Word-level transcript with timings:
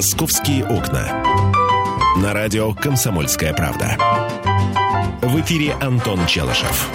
«Московские 0.00 0.64
окна». 0.64 1.22
На 2.16 2.32
радио 2.32 2.72
«Комсомольская 2.72 3.52
правда». 3.52 3.98
В 5.20 5.38
эфире 5.42 5.74
Антон 5.78 6.24
Челышев. 6.24 6.88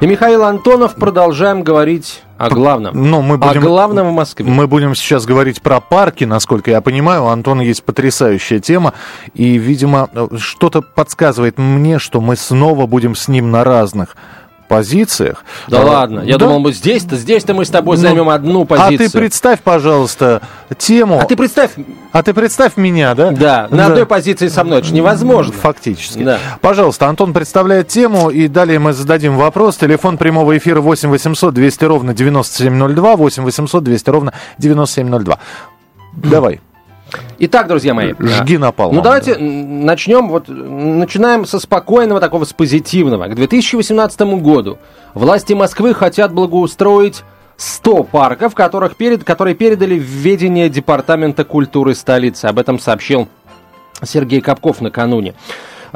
И 0.00 0.06
Михаил 0.08 0.42
Антонов 0.42 0.96
продолжаем 0.96 1.62
говорить 1.62 2.24
о 2.38 2.50
главном. 2.50 3.08
Но 3.08 3.22
мы 3.22 3.38
будем, 3.38 3.62
о 3.62 3.64
главном 3.64 4.08
в 4.08 4.12
Москве. 4.12 4.44
Мы 4.44 4.66
будем 4.66 4.96
сейчас 4.96 5.26
говорить 5.26 5.62
про 5.62 5.78
парки, 5.78 6.24
насколько 6.24 6.72
я 6.72 6.80
понимаю. 6.80 7.22
У 7.22 7.28
Антона 7.28 7.60
есть 7.60 7.84
потрясающая 7.84 8.58
тема. 8.58 8.92
И, 9.34 9.56
видимо, 9.56 10.08
что-то 10.38 10.82
подсказывает 10.82 11.56
мне, 11.56 12.00
что 12.00 12.20
мы 12.20 12.34
снова 12.34 12.86
будем 12.86 13.14
с 13.14 13.28
ним 13.28 13.52
на 13.52 13.62
разных 13.62 14.16
позициях. 14.66 15.44
Да 15.68 15.82
а, 15.82 15.84
ладно, 15.84 16.20
я 16.20 16.38
да? 16.38 16.46
думал, 16.46 16.60
мы 16.60 16.72
здесь-то, 16.72 17.16
здесь-то 17.16 17.54
мы 17.54 17.64
с 17.64 17.70
тобой 17.70 17.96
ну, 17.96 18.02
займем 18.02 18.28
одну 18.28 18.64
позицию. 18.64 18.94
А 18.94 18.98
ты 18.98 19.10
представь, 19.10 19.60
пожалуйста, 19.60 20.42
тему. 20.78 21.20
А 21.20 21.24
ты 21.24 21.36
представь. 21.36 21.72
А 22.12 22.22
ты 22.22 22.34
представь 22.34 22.76
меня, 22.76 23.14
да? 23.14 23.30
Да, 23.30 23.68
на 23.70 23.76
да. 23.76 23.86
одной 23.86 24.06
позиции 24.06 24.48
со 24.48 24.64
мной, 24.64 24.78
это 24.78 24.88
же 24.88 24.94
невозможно. 24.94 25.52
Фактически. 25.52 26.22
Да. 26.22 26.38
Пожалуйста, 26.60 27.08
Антон 27.08 27.32
представляет 27.32 27.88
тему, 27.88 28.30
и 28.30 28.48
далее 28.48 28.78
мы 28.78 28.92
зададим 28.92 29.36
вопрос. 29.36 29.76
Телефон 29.76 30.16
прямого 30.16 30.56
эфира 30.56 30.80
8 30.80 31.08
800 31.08 31.54
200 31.54 31.84
ровно 31.84 32.14
9702, 32.14 33.16
8 33.16 33.42
800 33.44 33.84
200 33.84 34.10
ровно 34.10 34.32
9702. 34.58 35.38
Давай. 36.14 36.60
Итак, 37.38 37.68
друзья 37.68 37.94
мои. 37.94 38.14
Жги 38.18 38.58
напал. 38.58 38.92
Ну, 38.92 39.00
давайте 39.00 39.34
да. 39.34 39.40
начнем. 39.40 40.28
Вот, 40.28 40.48
начинаем 40.48 41.44
со 41.46 41.58
спокойного, 41.58 42.20
такого, 42.20 42.44
с 42.44 42.52
позитивного. 42.52 43.26
К 43.26 43.34
2018 43.34 44.20
году 44.40 44.78
власти 45.14 45.52
Москвы 45.52 45.94
хотят 45.94 46.32
благоустроить 46.32 47.22
100 47.56 48.04
парков, 48.04 48.54
которых 48.54 48.96
перед, 48.96 49.24
которые 49.24 49.54
передали 49.54 49.98
в 49.98 50.02
ведение 50.02 50.68
Департамента 50.68 51.44
культуры 51.44 51.94
столицы. 51.94 52.46
Об 52.46 52.58
этом 52.58 52.78
сообщил 52.78 53.28
Сергей 54.02 54.40
Капков 54.40 54.80
накануне. 54.80 55.34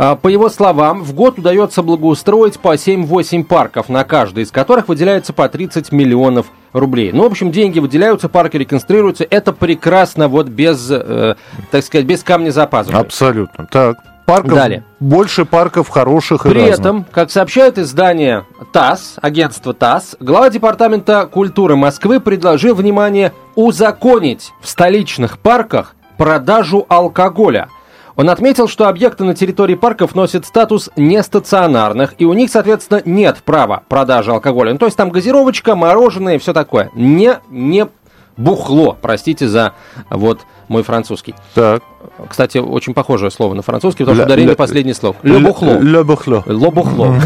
А, 0.03 0.17
по 0.17 0.29
его 0.29 0.49
словам, 0.49 1.03
в 1.03 1.13
год 1.13 1.39
удается 1.39 1.83
благоустроить 1.83 2.59
по 2.59 2.75
7-8 2.75 3.45
парков, 3.45 3.91
на 3.91 4.03
каждый 4.05 4.45
из 4.45 4.51
которых 4.51 4.89
выделяется 4.89 5.35
по 5.35 5.47
30 5.47 5.93
миллионов 5.93 6.47
рублей. 6.73 7.11
Ну, 7.13 7.25
в 7.25 7.27
общем, 7.27 7.53
деньги 7.53 7.81
выделяются, 7.81 8.31
парки 8.31 8.57
реконструируются. 8.57 9.27
Это 9.29 9.53
прекрасно, 9.53 10.29
вот 10.29 10.49
без, 10.49 10.91
э, 10.91 11.35
так 11.71 11.85
сказать, 11.85 12.07
без 12.07 12.23
камня 12.23 12.51
за 12.51 12.67
пазухой. 12.67 12.99
Абсолютно. 12.99 13.67
Так. 13.71 13.99
Парков, 14.25 14.55
Далее. 14.55 14.85
Больше 15.01 15.45
парков 15.45 15.91
хороших 15.91 16.45
При 16.45 16.53
и 16.53 16.71
разных. 16.71 16.79
этом, 16.79 17.05
как 17.11 17.31
сообщает 17.31 17.77
издание 17.77 18.47
ТАСС, 18.73 19.17
агентство 19.21 19.75
ТАСС, 19.75 20.17
глава 20.19 20.49
Департамента 20.49 21.27
культуры 21.27 21.77
Москвы 21.77 22.21
предложил, 22.21 22.75
внимание, 22.75 23.35
узаконить 23.55 24.53
в 24.63 24.69
столичных 24.69 25.39
парках 25.41 25.95
продажу 26.17 26.87
алкоголя– 26.89 27.69
он 28.21 28.29
отметил, 28.29 28.69
что 28.69 28.87
объекты 28.87 29.25
на 29.25 29.35
территории 29.35 29.77
парков 29.77 30.15
носят 30.15 30.45
статус 30.45 30.91
нестационарных, 30.95 32.17
и 32.19 32.27
у 32.27 32.35
них, 32.35 32.51
соответственно, 32.51 33.01
нет 33.07 33.39
права 33.43 33.83
продажи 33.89 34.31
алкоголя. 34.31 34.73
Ну, 34.73 34.79
то 34.79 34.85
есть 34.85 34.99
там 34.99 35.09
газировочка, 35.09 35.75
мороженое 35.75 36.35
и 36.35 36.39
все 36.39 36.53
такое. 36.53 36.91
Не, 36.95 37.39
не 37.49 37.89
бухло, 38.37 38.95
простите 39.01 39.49
за 39.49 39.73
вот 40.11 40.41
мой 40.71 40.85
французский. 40.85 41.35
Так. 41.55 41.83
Кстати, 42.29 42.59
очень 42.59 42.95
похожее 42.95 43.31
слово 43.31 43.55
на 43.55 43.63
французский, 43.63 44.05
потому 44.05 44.17
что 44.17 44.25
ударение 44.25 44.57
последний 44.57 44.95
слов. 44.95 45.17
Ле 45.23 45.39
бухло. 45.39 45.79
Ле 45.81 46.03
бухло. 46.03 46.43
Ле 46.47 46.71
бухло. 46.71 47.15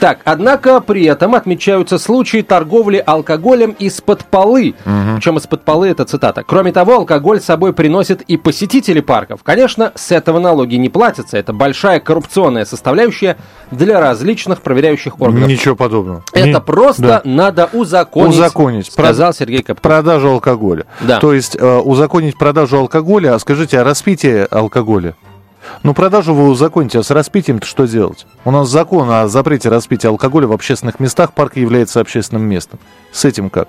Так, 0.00 0.18
однако 0.24 0.80
при 0.80 1.04
этом 1.04 1.36
отмечаются 1.36 1.98
случаи 1.98 2.42
торговли 2.42 3.00
алкоголем 3.04 3.70
из-под 3.78 4.24
полы. 4.24 4.74
Причем 4.84 5.38
из-под 5.38 5.64
полы 5.64 5.88
это 5.88 6.04
цитата. 6.04 6.42
Кроме 6.44 6.72
того, 6.72 6.96
алкоголь 6.96 7.40
с 7.40 7.44
собой 7.44 7.72
приносят 7.72 8.22
и 8.22 8.36
посетители 8.36 8.98
парков. 9.00 9.44
Конечно, 9.44 9.92
с 9.94 10.10
этого 10.10 10.40
налоги 10.40 10.74
не 10.74 10.88
платятся. 10.88 11.38
Это 11.38 11.52
большая 11.52 12.00
коррупционная 12.00 12.64
составляющая 12.64 13.36
для 13.70 14.00
различных 14.00 14.60
проверяющих 14.60 15.20
органов. 15.20 15.48
Ничего 15.48 15.76
подобного. 15.76 16.24
Это 16.32 16.60
просто 16.60 17.20
надо 17.24 17.70
узаконить, 17.72 18.34
узаконить, 18.34 18.86
сказал 18.92 19.32
Сергей 19.32 19.62
Капков. 19.62 19.82
Продажу 19.82 20.30
алкоголя. 20.30 20.86
Да. 21.00 21.20
То 21.20 21.32
есть 21.32 21.56
э, 21.56 21.78
узаконить 22.26 22.38
продажу 22.38 22.78
алкоголя, 22.78 23.34
а 23.34 23.38
скажите, 23.38 23.80
а 23.80 23.84
распитие 23.84 24.46
алкоголя? 24.46 25.14
Ну, 25.82 25.94
продажу 25.94 26.34
вы 26.34 26.48
узаконите, 26.48 26.98
а 26.98 27.02
с 27.02 27.10
распитием-то 27.10 27.66
что 27.66 27.86
делать? 27.86 28.26
У 28.44 28.50
нас 28.50 28.68
закон 28.68 29.10
о 29.10 29.28
запрете 29.28 29.68
распития 29.68 30.10
алкоголя 30.10 30.46
в 30.46 30.52
общественных 30.52 31.00
местах, 31.00 31.32
парк 31.32 31.56
является 31.56 32.00
общественным 32.00 32.42
местом. 32.42 32.78
С 33.12 33.24
этим 33.24 33.50
как? 33.50 33.68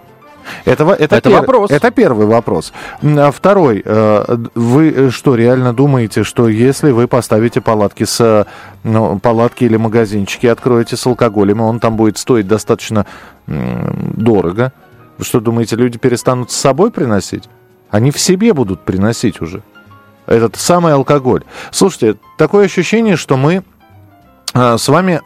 Это, 0.65 0.83
это, 0.83 1.17
это 1.17 1.29
пер, 1.29 1.39
вопрос. 1.39 1.71
Это 1.71 1.91
первый 1.91 2.25
вопрос. 2.25 2.71
А 3.03 3.31
второй. 3.31 3.81
Э, 3.83 4.37
вы 4.55 5.09
что, 5.11 5.35
реально 5.35 5.73
думаете, 5.73 6.23
что 6.23 6.47
если 6.47 6.91
вы 6.91 7.07
поставите 7.07 7.59
палатки 7.59 8.05
с 8.05 8.47
ну, 8.83 9.19
палатки 9.19 9.65
или 9.65 9.77
магазинчики, 9.77 10.47
откроете 10.47 10.95
с 10.95 11.05
алкоголем, 11.05 11.59
и 11.59 11.63
он 11.63 11.79
там 11.79 11.97
будет 11.97 12.17
стоить 12.17 12.47
достаточно 12.47 13.05
дорого, 13.45 14.71
вы 15.17 15.25
что, 15.25 15.39
думаете, 15.41 15.75
люди 15.75 15.97
перестанут 15.97 16.51
с 16.51 16.55
собой 16.55 16.91
приносить? 16.91 17.49
Они 17.89 18.11
в 18.11 18.19
себе 18.19 18.53
будут 18.53 18.83
приносить 18.83 19.41
уже. 19.41 19.63
Этот 20.25 20.57
самый 20.57 20.93
алкоголь. 20.93 21.43
Слушайте, 21.71 22.19
такое 22.37 22.65
ощущение, 22.65 23.15
что 23.15 23.37
мы 23.37 23.63
а, 24.53 24.77
с 24.77 24.87
вами 24.87 25.21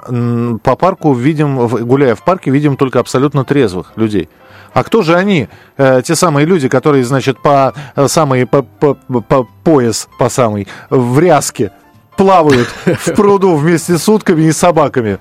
по 0.60 0.76
парку 0.76 1.14
видим, 1.14 1.68
гуляя 1.68 2.16
в 2.16 2.24
парке, 2.24 2.52
видим 2.52 2.78
только 2.78 3.00
абсолютно 3.00 3.44
трезвых 3.46 3.94
людей. 3.96 4.30
А 4.74 4.84
кто 4.84 5.02
же 5.02 5.16
они, 5.16 5.50
э, 5.78 6.02
те 6.04 6.16
самые 6.16 6.46
люди, 6.46 6.70
которые, 6.70 7.04
значит, 7.04 7.42
по 7.42 7.74
э, 7.96 8.08
самый 8.08 8.46
по, 8.46 8.62
по, 8.62 8.94
по 8.96 9.48
пояс, 9.64 10.08
по 10.18 10.30
самый, 10.30 10.68
в 10.90 11.20
ряске 11.20 11.72
плавают 12.16 12.70
в 12.86 13.14
пруду 13.16 13.56
вместе 13.56 13.98
с 13.98 14.08
утками 14.08 14.44
и 14.44 14.52
собаками? 14.54 15.20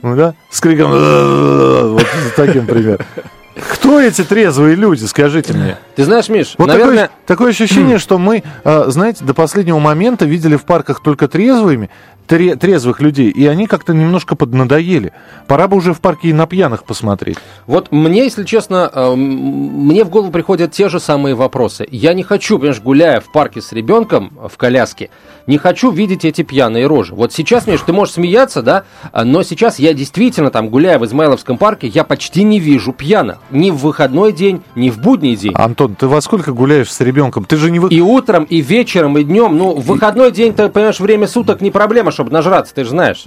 Ну 0.00 0.16
да? 0.16 0.34
С 0.48 0.60
криком 0.60 0.90
вот 1.92 2.06
таким 2.34 2.66
примером. 2.66 3.04
Кто 3.72 4.00
эти 4.00 4.24
трезвые 4.24 4.74
люди, 4.74 5.04
скажите 5.04 5.52
мне? 5.52 5.76
Ты 5.98 6.04
знаешь, 6.04 6.28
Миш, 6.28 6.54
вот 6.58 6.68
наверное... 6.68 7.08
такое, 7.08 7.10
такое 7.26 7.50
ощущение, 7.50 7.98
что 7.98 8.18
мы, 8.18 8.44
э, 8.62 8.84
знаете, 8.86 9.24
до 9.24 9.34
последнего 9.34 9.80
момента 9.80 10.26
видели 10.26 10.54
в 10.54 10.64
парках 10.64 11.00
только 11.00 11.26
трезвыми, 11.26 11.90
трезвых 12.28 13.00
людей, 13.00 13.30
и 13.30 13.46
они 13.46 13.66
как-то 13.66 13.94
немножко 13.94 14.36
поднадоели. 14.36 15.12
Пора 15.46 15.66
бы 15.66 15.76
уже 15.76 15.94
в 15.94 16.00
парке 16.00 16.28
и 16.28 16.32
на 16.32 16.46
пьяных 16.46 16.84
посмотреть. 16.84 17.38
Вот 17.66 17.90
мне, 17.90 18.22
если 18.24 18.44
честно, 18.44 18.90
э, 18.92 19.14
мне 19.16 20.04
в 20.04 20.10
голову 20.10 20.30
приходят 20.30 20.70
те 20.70 20.88
же 20.88 21.00
самые 21.00 21.34
вопросы. 21.34 21.88
Я 21.90 22.12
не 22.14 22.22
хочу, 22.22 22.58
понимаешь, 22.58 22.80
гуляя 22.80 23.20
в 23.20 23.32
парке 23.32 23.60
с 23.60 23.72
ребенком 23.72 24.32
в 24.48 24.56
коляске, 24.56 25.10
не 25.46 25.56
хочу 25.56 25.90
видеть 25.90 26.26
эти 26.26 26.42
пьяные 26.42 26.86
рожи. 26.86 27.14
Вот 27.14 27.32
сейчас, 27.32 27.66
Миш, 27.66 27.80
ты 27.80 27.92
можешь 27.92 28.14
смеяться, 28.14 28.62
да, 28.62 28.84
но 29.14 29.42
сейчас 29.42 29.78
я 29.78 29.94
действительно 29.94 30.50
там, 30.50 30.68
гуляя 30.68 30.98
в 30.98 31.06
Измайловском 31.06 31.56
парке, 31.56 31.86
я 31.86 32.04
почти 32.04 32.42
не 32.42 32.60
вижу 32.60 32.92
пьяных. 32.92 33.38
Ни 33.50 33.70
в 33.70 33.76
выходной 33.76 34.32
день, 34.32 34.62
ни 34.74 34.90
в 34.90 34.98
будний 34.98 35.36
день. 35.36 35.54
Антон, 35.54 35.87
ты 35.98 36.06
во 36.06 36.20
сколько 36.20 36.52
гуляешь 36.52 36.92
с 36.92 37.00
ребенком? 37.00 37.44
Ты 37.44 37.56
же 37.56 37.70
не 37.70 37.78
вы... 37.78 37.88
И 37.90 38.00
утром, 38.00 38.44
и 38.44 38.60
вечером, 38.60 39.16
и 39.18 39.24
днем. 39.24 39.56
Ну, 39.56 39.74
в 39.74 39.86
выходной 39.86 40.30
день, 40.32 40.54
ты 40.54 40.68
понимаешь, 40.68 41.00
время 41.00 41.26
суток 41.26 41.60
не 41.60 41.70
проблема, 41.70 42.10
чтобы 42.10 42.30
нажраться, 42.30 42.74
ты 42.74 42.84
же 42.84 42.90
знаешь. 42.90 43.24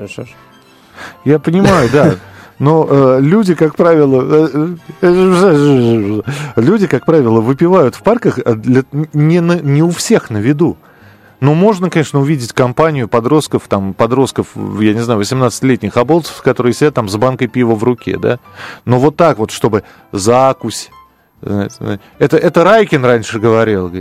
Я 1.26 1.40
понимаю, 1.40 1.90
да. 1.92 2.16
Но 2.60 2.86
э, 2.88 3.18
люди, 3.22 3.56
как 3.56 3.76
правило, 3.76 4.24
э, 4.24 4.76
э, 5.02 6.22
люди, 6.58 6.86
как 6.86 7.08
правило, 7.08 7.42
выпивают 7.42 7.96
в 7.96 8.04
парках 8.04 8.38
для, 8.46 8.84
не, 9.14 9.40
на, 9.40 9.60
не 9.60 9.82
у 9.82 9.90
всех 9.90 10.30
на 10.30 10.38
виду. 10.38 10.78
Ну, 11.40 11.56
можно, 11.56 11.90
конечно, 11.90 12.20
увидеть 12.20 12.54
компанию 12.54 13.08
подростков, 13.08 13.64
там, 13.68 13.96
подростков, 13.96 14.50
я 14.80 14.94
не 14.94 15.00
знаю, 15.00 15.20
18-летних 15.20 15.98
оболцев, 15.98 16.40
которые 16.44 16.74
сидят 16.74 16.94
там 16.94 17.10
с 17.10 17.16
банкой 17.18 17.48
пива 17.48 17.74
в 17.74 17.84
руке, 17.84 18.20
да. 18.20 18.38
Но 18.86 19.00
вот 19.00 19.16
так 19.16 19.40
вот, 19.40 19.50
чтобы 19.50 19.82
закусь. 20.12 20.92
Это, 21.42 22.38
это 22.38 22.64
Райкин 22.64 23.04
раньше 23.04 23.40
говорил, 23.40 23.92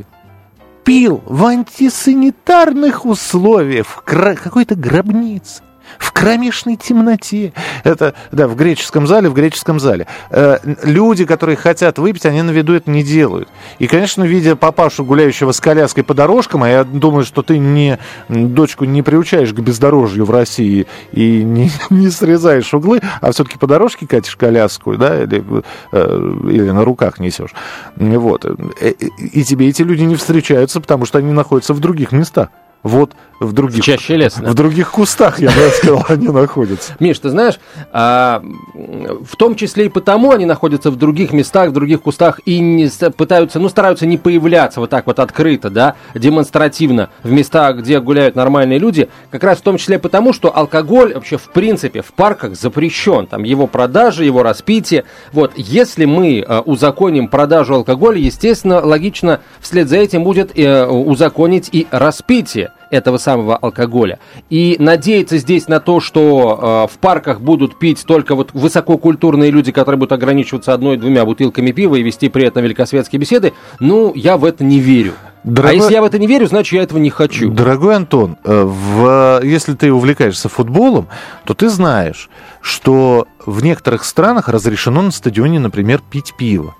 пил 0.85 1.23
в 1.27 1.45
антисанитарных 1.45 3.07
условиях, 3.07 3.87
в 3.87 4.03
какой-то 4.03 4.75
гробнице 4.75 5.63
в 5.99 6.13
кромешной 6.13 6.77
темноте. 6.77 7.53
Это, 7.85 8.15
да, 8.33 8.49
в 8.49 8.57
греческом 8.57 9.07
зале, 9.07 9.29
в 9.29 9.35
греческом 9.35 9.81
зале. 9.81 10.07
Э, 10.31 10.59
люди, 10.83 11.25
которые 11.25 11.57
хотят 11.57 11.99
выпить, 11.99 12.27
они 12.27 12.43
на 12.43 12.51
виду 12.51 12.75
это 12.75 12.91
не 12.91 13.03
делают. 13.03 13.49
И, 13.79 13.87
конечно, 13.87 14.25
видя 14.25 14.57
папашу, 14.57 15.05
гуляющего 15.05 15.53
с 15.53 15.61
коляской 15.61 16.05
по 16.05 16.15
дорожкам, 16.15 16.63
а 16.63 16.69
я 16.69 16.85
думаю, 16.85 17.25
что 17.25 17.43
ты 17.43 17.59
не, 17.59 17.99
дочку 18.29 18.85
не 18.85 19.03
приучаешь 19.03 19.53
к 19.53 19.59
бездорожью 19.59 20.25
в 20.25 20.31
России 20.31 20.87
и 21.13 21.43
не, 21.43 21.71
не 21.91 22.11
срезаешь 22.11 22.73
углы, 22.75 23.01
а 23.21 23.33
все-таки 23.33 23.59
по 23.59 23.67
дорожке 23.67 24.07
катишь 24.07 24.37
коляску, 24.37 24.97
да, 24.97 25.23
или, 25.23 25.45
э, 25.93 26.35
или 26.51 26.71
на 26.71 26.85
руках 26.85 27.19
несешь. 27.19 27.55
Вот. 27.97 28.45
Э, 28.45 28.91
и 28.91 29.45
тебе 29.45 29.69
эти 29.69 29.83
люди 29.83 30.03
не 30.03 30.17
встречаются, 30.17 30.81
потому 30.81 31.07
что 31.07 31.19
они 31.19 31.33
находятся 31.33 31.75
в 31.75 31.81
других 31.81 32.13
местах 32.13 32.49
Вот 32.83 33.13
в 33.41 33.53
других, 33.53 33.83
в 33.83 33.85
чаще 33.85 34.17
леса, 34.17 34.41
да? 34.43 34.51
в 34.51 34.55
других 34.55 34.91
кустах, 34.91 35.41
я 35.41 35.49
бы 35.49 35.71
сказал, 35.75 36.05
они 36.09 36.29
находятся. 36.29 36.95
Миш, 37.01 37.19
ты 37.19 37.31
знаешь, 37.31 37.59
а, 37.91 38.43
в 38.75 39.37
том 39.37 39.55
числе 39.55 39.87
и 39.87 39.89
потому 39.89 40.31
они 40.31 40.45
находятся 40.45 40.91
в 40.91 40.97
других 40.97 41.33
местах, 41.33 41.71
в 41.71 41.73
других 41.73 42.03
кустах 42.03 42.41
и 42.45 42.59
не 42.59 42.89
пытаются, 43.17 43.59
ну, 43.59 43.69
стараются 43.69 44.07
не 44.07 44.19
появляться 44.19 44.81
вот 44.81 44.91
так 44.91 45.07
вот 45.07 45.19
открыто, 45.19 45.71
да, 45.71 45.95
демонстративно 46.15 47.09
в 47.23 47.31
местах, 47.31 47.79
где 47.79 48.01
гуляют 48.01 48.37
нормальные 48.37 48.79
люди, 48.79 49.09
как 49.31 49.43
раз 49.43 49.59
в 49.59 49.63
том 49.63 49.79
числе 49.79 49.99
потому, 49.99 50.33
что 50.33 50.55
алкоголь 50.55 51.15
вообще 51.15 51.39
в 51.39 51.49
принципе 51.51 52.03
в 52.03 52.13
парках 52.13 52.57
запрещен, 52.57 53.27
там 53.27 53.45
его 53.45 53.67
продажа, 53.67 54.23
его 54.23 54.43
распитие. 54.43 55.05
Вот, 55.33 55.53
если 55.57 56.05
мы 56.05 56.45
а, 56.47 56.61
узаконим 56.61 57.29
продажу 57.29 57.75
алкоголя, 57.75 58.19
естественно, 58.19 58.85
логично 58.85 59.41
вслед 59.61 59.89
за 59.89 59.97
этим 59.97 60.25
будет 60.25 60.59
э, 60.59 60.87
узаконить 60.87 61.71
и 61.73 61.87
распитие 61.91 62.70
этого 62.91 63.19
самого 63.19 63.57
алкоголя. 63.57 64.19
И 64.51 64.77
надеяться 64.79 65.39
здесь 65.39 65.69
на 65.69 65.81
то, 65.81 66.01
что 66.01 66.87
э, 66.91 66.93
в 66.93 66.99
парках 66.99 67.41
будут 67.41 67.79
пить 67.79 68.05
только 68.07 68.35
вот 68.35 68.51
высококультурные 68.53 69.51
люди, 69.51 69.73
которые 69.73 69.99
будут 69.99 70.13
ограничиваться 70.13 70.75
одной-двумя 70.75 71.25
бутылками 71.25 71.71
пива 71.71 71.97
и 71.97 72.03
вести 72.03 72.29
при 72.29 72.45
этом 72.45 72.63
великосветские 72.65 73.21
беседы, 73.21 73.53
ну, 73.79 74.13
я 74.15 74.37
в 74.37 74.45
это 74.45 74.65
не 74.65 74.81
верю. 74.81 75.13
Дорогой... 75.45 75.73
А 75.73 75.75
если 75.75 75.95
я 75.95 76.03
в 76.03 76.05
это 76.05 76.19
не 76.19 76.27
верю, 76.27 76.47
значит, 76.47 76.73
я 76.75 76.83
этого 76.83 76.99
не 76.99 77.11
хочу. 77.11 77.51
Дорогой 77.51 77.97
Антон, 77.97 78.37
э, 78.45 78.65
в... 78.65 79.41
если 79.43 79.75
ты 79.75 79.93
увлекаешься 79.93 80.49
футболом, 80.49 81.09
то 81.45 81.55
ты 81.55 81.69
знаешь, 81.69 82.29
что 82.61 83.27
в 83.47 83.63
некоторых 83.63 84.05
странах 84.05 84.49
разрешено 84.49 85.01
на 85.01 85.11
стадионе, 85.11 85.59
например, 85.59 86.03
пить 86.11 86.35
пиво. 86.37 86.75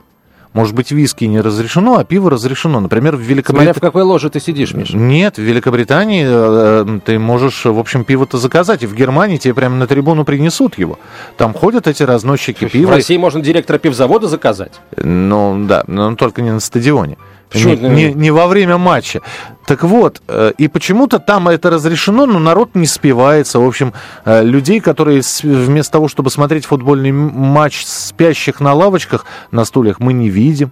Может 0.53 0.75
быть, 0.75 0.91
виски 0.91 1.25
не 1.27 1.41
разрешено, 1.41 1.99
а 1.99 2.05
пиво 2.05 2.29
разрешено. 2.29 2.81
Например, 2.81 3.15
в 3.15 3.21
Великобритании... 3.21 3.73
Смотря 3.73 3.79
в 3.79 3.81
какой 3.81 4.03
ложе 4.03 4.31
ты 4.31 4.41
сидишь, 4.41 4.75
Миша. 4.75 4.97
Нет, 4.97 5.37
в 5.37 5.43
Великобритании 5.43 6.27
э, 6.27 7.01
ты 7.05 7.21
можешь, 7.21 7.65
в 7.65 7.79
общем, 7.79 8.05
пиво-то 8.05 8.37
заказать. 8.37 8.83
И 8.83 8.87
в 8.87 8.95
Германии 8.95 9.37
тебе 9.37 9.55
прямо 9.55 9.77
на 9.77 9.87
трибуну 9.87 10.25
принесут 10.25 10.77
его. 10.77 10.99
Там 11.37 11.55
ходят 11.55 11.87
эти 11.87 12.03
разносчики 12.03 12.67
пива. 12.69 12.89
В 12.89 12.95
России 12.97 13.17
можно 13.17 13.41
директора 13.41 13.79
пивзавода 13.79 14.27
заказать? 14.27 14.81
Ну, 14.97 15.67
да, 15.69 15.85
но 15.87 16.17
только 16.17 16.43
не 16.43 16.51
на 16.51 16.61
стадионе. 16.61 17.17
Почему? 17.51 17.75
Не, 17.75 17.89
не, 17.89 18.13
не 18.13 18.31
во 18.31 18.47
время 18.47 18.79
матча. 18.79 19.23
Так 19.67 19.83
вот, 19.83 20.23
э, 20.29 20.53
и 20.57 20.69
почему-то 20.69 21.19
там 21.19 21.49
это 21.49 21.71
разрешено, 21.71 22.27
но 22.27 22.39
народ 22.39 22.71
не 22.75 22.87
спивается. 22.87 23.59
В 23.59 23.67
общем, 23.67 23.93
э, 24.25 24.43
людей, 24.45 24.81
которые 24.81 25.23
вместо 25.43 25.93
того, 25.93 26.09
чтобы 26.09 26.31
смотреть 26.31 26.65
футбольный 26.65 27.13
матч 27.13 27.85
спящих 27.85 28.61
на 28.61 28.73
лавочках, 28.73 29.27
на 29.51 29.65
стульях, 29.65 29.99
мы 30.01 30.13
не 30.13 30.29
видим. 30.29 30.71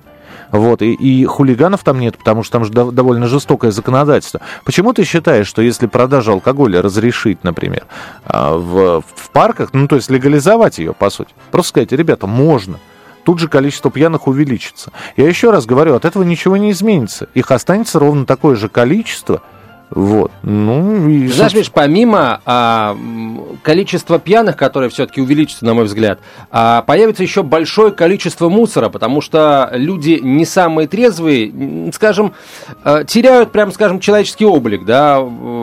Вот, 0.51 0.81
и, 0.83 0.95
и 0.95 1.25
хулиганов 1.27 1.85
там 1.85 1.99
нет, 1.99 2.17
потому 2.17 2.43
что 2.43 2.53
там 2.53 2.65
же 2.65 2.73
довольно 2.73 3.27
жестокое 3.27 3.71
законодательство. 3.71 4.41
Почему 4.65 4.93
ты 4.93 5.05
считаешь, 5.05 5.47
что 5.47 5.61
если 5.61 5.87
продажу 5.87 6.33
алкоголя 6.33 6.81
разрешить, 6.81 7.45
например, 7.45 7.87
а, 8.25 8.57
в, 8.57 9.03
в 9.03 9.31
парках, 9.31 9.71
ну, 9.73 9.87
то 9.89 9.97
есть 9.97 10.11
легализовать 10.11 10.79
ее, 10.79 10.95
по 10.95 11.11
сути, 11.11 11.31
просто 11.51 11.71
сказать, 11.71 11.93
ребята, 11.93 12.27
можно, 12.27 12.79
тут 13.29 13.41
же 13.41 13.49
количество 13.49 13.91
пьяных 13.91 14.27
увеличится. 14.27 14.91
Я 15.19 15.29
еще 15.29 15.51
раз 15.51 15.67
говорю, 15.67 15.95
от 15.95 16.07
этого 16.07 16.23
ничего 16.23 16.57
не 16.57 16.71
изменится. 16.71 17.29
Их 17.35 17.51
останется 17.51 17.99
ровно 17.99 18.25
такое 18.25 18.57
же 18.57 18.71
количество– 18.71 19.43
вот. 19.91 20.31
Ну, 20.43 21.09
и, 21.09 21.29
Знаешь, 21.29 21.55
Миш, 21.55 21.71
помимо 21.71 22.41
а, 22.45 22.97
количества 23.63 24.19
пьяных, 24.19 24.57
которое 24.57 24.91
все-таки 24.91 25.21
увеличится, 25.21 25.65
на 25.65 25.75
мой 25.75 25.85
взгляд, 25.85 26.21
а, 26.51 26.83
появится 26.83 27.23
еще 27.23 27.43
большое 27.43 27.91
количество 27.93 28.49
мусора, 28.49 28.91
потому 28.91 29.21
что 29.21 29.71
люди 29.73 30.21
не 30.23 30.45
самые 30.45 30.89
трезвые, 30.89 31.91
скажем, 31.93 32.35
а, 32.85 33.05
теряют, 33.05 33.51
прям 33.51 33.73
скажем, 33.73 34.01
человеческий 34.01 34.45
облик, 34.45 34.85
да, 34.85 35.21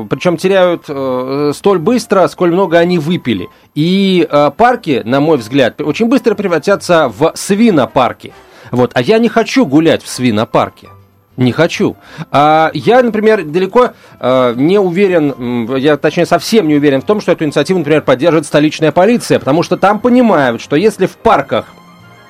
причем 0.09 0.37
теряют 0.37 0.85
а, 0.89 1.51
столь 1.53 1.79
быстро, 1.79 2.27
сколь 2.27 2.51
много 2.51 2.79
они 2.79 2.97
выпили. 2.97 3.47
И 3.75 4.27
а, 4.29 4.49
парки, 4.49 5.03
на 5.05 5.19
мой 5.19 5.37
взгляд, 5.37 5.79
очень 5.81 6.07
быстро 6.07 6.33
превратятся 6.33 7.09
в 7.15 7.33
свинопарки. 7.35 8.33
Вот. 8.71 8.91
А 8.95 9.01
я 9.01 9.19
не 9.19 9.29
хочу 9.29 9.65
гулять 9.65 10.01
в 10.01 10.09
свинопарке. 10.09 10.89
Не 11.37 11.51
хочу. 11.51 11.97
А 12.31 12.71
я, 12.73 13.03
например, 13.03 13.43
далеко 13.43 13.91
э, 14.19 14.53
не 14.55 14.79
уверен, 14.79 15.75
я 15.75 15.97
точнее 15.97 16.25
совсем 16.25 16.67
не 16.67 16.75
уверен 16.75 17.01
в 17.01 17.05
том, 17.05 17.19
что 17.19 17.33
эту 17.33 17.43
инициативу, 17.43 17.79
например, 17.79 18.01
поддерживает 18.03 18.45
столичная 18.45 18.91
полиция, 18.93 19.39
потому 19.39 19.61
что 19.61 19.75
там 19.75 19.99
понимают, 19.99 20.61
что 20.61 20.75
если 20.77 21.07
в 21.07 21.17
парках 21.17 21.65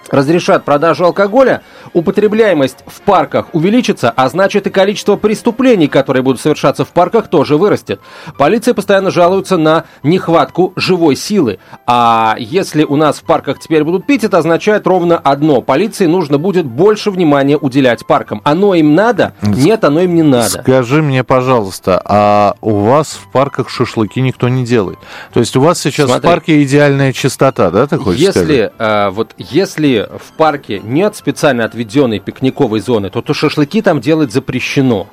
разрешат 0.10 0.66
продажу 0.66 1.06
алкоголя, 1.06 1.62
употребляемость 1.94 2.78
в 2.86 3.02
парках 3.02 3.48
увеличится, 3.54 4.12
а 4.16 4.30
значит 4.30 4.68
и 4.68 4.70
количество 4.70 5.16
преступлений, 5.16 5.88
которые 5.88 6.24
будут 6.24 6.42
совершаться 6.42 6.86
в 6.86 6.90
парках, 6.90 7.28
тоже 7.28 7.58
вырастет. 7.58 8.02
Полиция 8.38 8.74
постоянно 8.74 9.12
жалуется 9.12 9.58
на 9.58 9.86
нехватку 10.04 10.74
живой 10.76 11.16
силы. 11.16 11.60
А 11.86 12.36
если 12.38 12.84
у 12.84 12.96
нас 12.96 13.18
в 13.18 13.24
парках 13.24 13.60
теперь 13.60 13.84
будут 13.84 14.06
пить, 14.06 14.24
это 14.24 14.38
означает 14.38 14.88
ровно 14.88 15.18
одно. 15.18 15.62
Полиции 15.62 16.06
нужно 16.06 16.38
будет 16.38 16.66
больше 16.66 17.12
внимания 17.12 17.58
уделять 17.58 18.06
паркам. 18.06 18.42
Оно 18.44 18.76
им 18.76 18.96
надо? 18.96 19.34
Нет, 19.42 19.84
оно 19.84 20.02
им 20.02 20.16
не 20.16 20.24
надо. 20.24 20.62
Скажи 20.62 21.02
мне, 21.02 21.24
пожалуйста, 21.24 22.02
а 22.04 22.56
у 22.62 22.80
вас 22.80 23.20
в 23.22 23.32
парках 23.32 23.70
шашлыки 23.70 24.22
никто 24.22 24.50
не 24.50 24.66
делает? 24.66 25.00
То 25.34 25.40
есть 25.40 25.56
у 25.56 25.62
вас 25.62 25.80
сейчас 25.80 26.10
Смотри, 26.10 26.28
в 26.28 26.32
парке 26.32 26.64
идеальная 26.64 27.14
чистота, 27.14 27.72
да, 27.72 27.88
ты 27.88 27.98
хочешь 27.98 28.20
если, 28.20 28.40
сказать? 28.40 28.74
Э, 28.78 29.10
вот 29.10 29.34
если 29.38 29.95
в 30.04 30.34
парке 30.38 30.80
нет 30.80 31.16
специально 31.16 31.66
отведенной 31.66 32.20
пикниковой 32.20 32.80
зоны, 32.80 33.10
то, 33.10 33.22
то 33.22 33.34
шашлыки 33.34 33.82
там 33.82 34.02
делать 34.02 34.32
запрещено. 34.32 35.08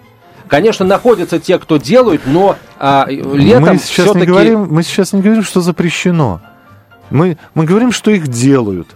Конечно, 0.49 0.85
находятся 0.85 1.41
те, 1.41 1.59
кто 1.59 1.79
делают, 1.79 2.23
но 2.27 2.57
а, 2.79 3.07
летом 3.09 3.63
мы 3.63 3.79
сейчас 3.79 4.15
не 4.15 4.27
говорим, 4.27 4.67
Мы 4.71 4.83
сейчас 4.83 5.13
не 5.13 5.23
говорим, 5.23 5.45
что 5.45 5.61
запрещено. 5.61 6.41
Мы, 7.11 7.39
мы 7.55 7.65
говорим, 7.65 7.93
что 7.93 8.11
их 8.11 8.29
делают. 8.29 8.89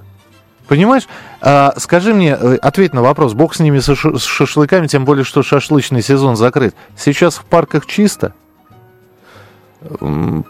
Понимаешь? 0.69 1.07
А, 1.41 1.75
скажи 1.79 2.13
мне, 2.13 2.37
э, 2.39 2.57
ответь 2.57 2.93
на 2.93 3.03
вопрос. 3.03 3.35
Бог 3.35 3.55
с 3.55 3.61
ними, 3.61 3.79
с 3.79 3.95
шашлыками, 4.25 4.87
тем 4.87 5.05
более, 5.05 5.25
что 5.25 5.43
шашлычный 5.43 6.03
сезон 6.03 6.37
закрыт. 6.37 6.75
Сейчас 6.97 7.37
в 7.37 7.45
парках 7.45 7.87
чисто? 7.87 8.35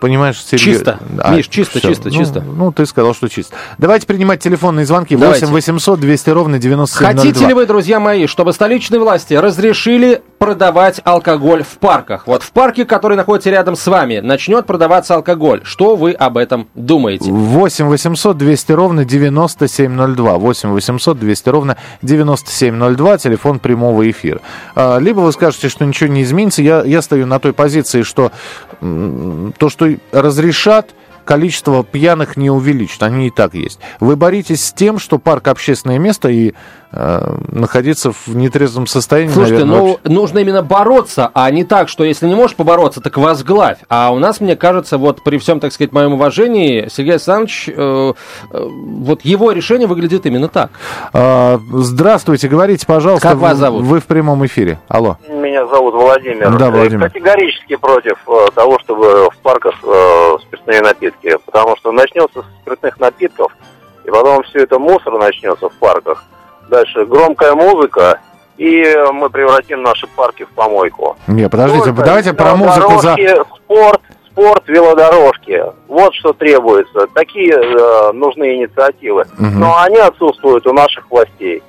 Понимаешь, 0.00 0.42
Сергей... 0.42 0.74
Чисто. 0.74 0.98
А, 1.18 1.34
Миш, 1.34 1.48
чисто, 1.48 1.78
все. 1.78 1.88
чисто, 1.88 2.08
ну, 2.08 2.14
чисто. 2.14 2.40
Ну, 2.40 2.72
ты 2.72 2.86
сказал, 2.86 3.14
что 3.14 3.28
чисто. 3.28 3.54
Давайте 3.78 4.06
принимать 4.06 4.40
телефонные 4.40 4.86
звонки. 4.86 5.16
Давайте. 5.16 5.46
8 5.46 5.54
800 5.54 6.00
200 6.00 6.30
ровно 6.30 6.58
9702. 6.58 7.22
Хотите 7.22 7.46
ли 7.46 7.54
вы, 7.54 7.66
друзья 7.66 8.00
мои, 8.00 8.26
чтобы 8.26 8.52
столичные 8.52 9.00
власти 9.00 9.34
разрешили 9.34 10.22
продавать 10.38 11.00
алкоголь 11.04 11.62
в 11.62 11.78
парках? 11.78 12.26
Вот 12.26 12.42
в 12.42 12.52
парке, 12.52 12.84
который 12.84 13.16
находится 13.16 13.50
рядом 13.50 13.76
с 13.76 13.86
вами, 13.86 14.18
начнет 14.18 14.66
продаваться 14.66 15.14
алкоголь. 15.14 15.62
Что 15.64 15.96
вы 15.96 16.12
об 16.12 16.36
этом 16.36 16.68
думаете? 16.74 17.30
8 17.30 17.86
800 17.86 18.36
200 18.36 18.72
ровно 18.72 19.04
9702. 19.04 20.38
8 20.38 20.70
800 20.70 21.18
200 21.18 21.48
ровно 21.48 21.76
9702. 22.02 23.18
Телефон 23.18 23.58
прямого 23.58 24.08
эфира. 24.10 24.40
А, 24.74 24.98
либо 24.98 25.20
вы 25.20 25.32
скажете, 25.32 25.68
что 25.68 25.84
ничего 25.84 26.12
не 26.12 26.22
изменится. 26.22 26.62
Я, 26.62 26.82
я 26.84 27.02
стою 27.02 27.26
на 27.26 27.38
той 27.38 27.52
позиции, 27.52 28.02
что 28.02 28.32
то, 28.80 29.68
что 29.68 29.88
разрешат, 30.12 30.94
количество 31.26 31.84
пьяных 31.84 32.38
не 32.38 32.50
увеличит, 32.50 33.02
они 33.02 33.26
и 33.26 33.30
так 33.30 33.52
есть. 33.52 33.80
Вы 34.00 34.16
боритесь 34.16 34.64
с 34.64 34.72
тем, 34.72 34.98
что 34.98 35.18
парк 35.18 35.48
общественное 35.48 35.98
место 35.98 36.28
и 36.28 36.54
находиться 36.92 38.12
в 38.12 38.28
нетрезвом 38.28 38.86
состоянии. 38.86 39.32
Слушайте, 39.32 39.64
наверное, 39.64 39.78
ну 39.78 39.98
очень... 40.02 40.14
нужно 40.14 40.38
именно 40.38 40.62
бороться, 40.62 41.30
а 41.34 41.50
не 41.50 41.64
так, 41.64 41.88
что 41.88 42.04
если 42.04 42.26
не 42.26 42.34
можешь 42.34 42.56
побороться, 42.56 43.00
так 43.00 43.16
возглавь. 43.16 43.78
А 43.88 44.10
у 44.12 44.18
нас, 44.18 44.40
мне 44.40 44.56
кажется, 44.56 44.98
вот 44.98 45.22
при 45.22 45.38
всем, 45.38 45.60
так 45.60 45.72
сказать, 45.72 45.92
моем 45.92 46.14
уважении, 46.14 46.88
Сергей 46.90 47.12
Александрович, 47.12 47.68
э, 47.68 48.12
э, 48.52 48.68
вот 48.70 49.22
его 49.22 49.52
решение 49.52 49.86
выглядит 49.86 50.26
именно 50.26 50.48
так. 50.48 50.70
А, 51.12 51.60
здравствуйте, 51.72 52.48
говорите, 52.48 52.86
пожалуйста. 52.86 53.28
Как 53.28 53.38
вас 53.38 53.58
зовут? 53.58 53.84
Вы 53.84 54.00
в 54.00 54.06
прямом 54.06 54.44
эфире. 54.46 54.78
Алло 54.88 55.18
меня 55.56 55.66
зовут 55.66 55.94
Владимир. 55.94 56.56
Да, 56.58 56.70
Владимир. 56.70 57.10
Категорически 57.10 57.76
против 57.76 58.18
э, 58.26 58.46
того, 58.54 58.78
чтобы 58.80 59.30
в 59.30 59.38
парках 59.42 59.74
э, 59.82 60.36
спиртные 60.42 60.82
напитки, 60.82 61.36
потому 61.46 61.76
что 61.76 61.92
начнется 61.92 62.42
с 62.42 62.62
спиртных 62.62 63.00
напитков, 63.00 63.52
и 64.04 64.10
потом 64.10 64.42
все 64.42 64.60
это 64.60 64.78
мусор 64.78 65.18
начнется 65.18 65.68
в 65.68 65.74
парках. 65.74 66.24
Дальше 66.68 67.04
громкая 67.06 67.54
музыка, 67.54 68.20
и 68.56 68.84
мы 69.12 69.30
превратим 69.30 69.82
наши 69.82 70.06
парки 70.06 70.44
в 70.44 70.48
помойку. 70.50 71.16
Не, 71.26 71.48
подождите, 71.48 71.84
Только 71.86 72.02
давайте 72.02 72.32
про 72.32 72.56
музыку 72.56 73.00
за... 73.00 73.16
Спорт, 73.64 74.00
спорт, 74.26 74.68
велодорожки. 74.68 75.62
Вот 75.88 76.14
что 76.14 76.32
требуется. 76.32 77.06
Такие 77.14 77.54
э, 77.54 78.12
нужны 78.12 78.56
инициативы. 78.56 79.22
Угу. 79.38 79.58
Но 79.58 79.78
они 79.80 79.98
отсутствуют 79.98 80.66
у 80.66 80.72
наших 80.72 81.10
властей. 81.10 81.62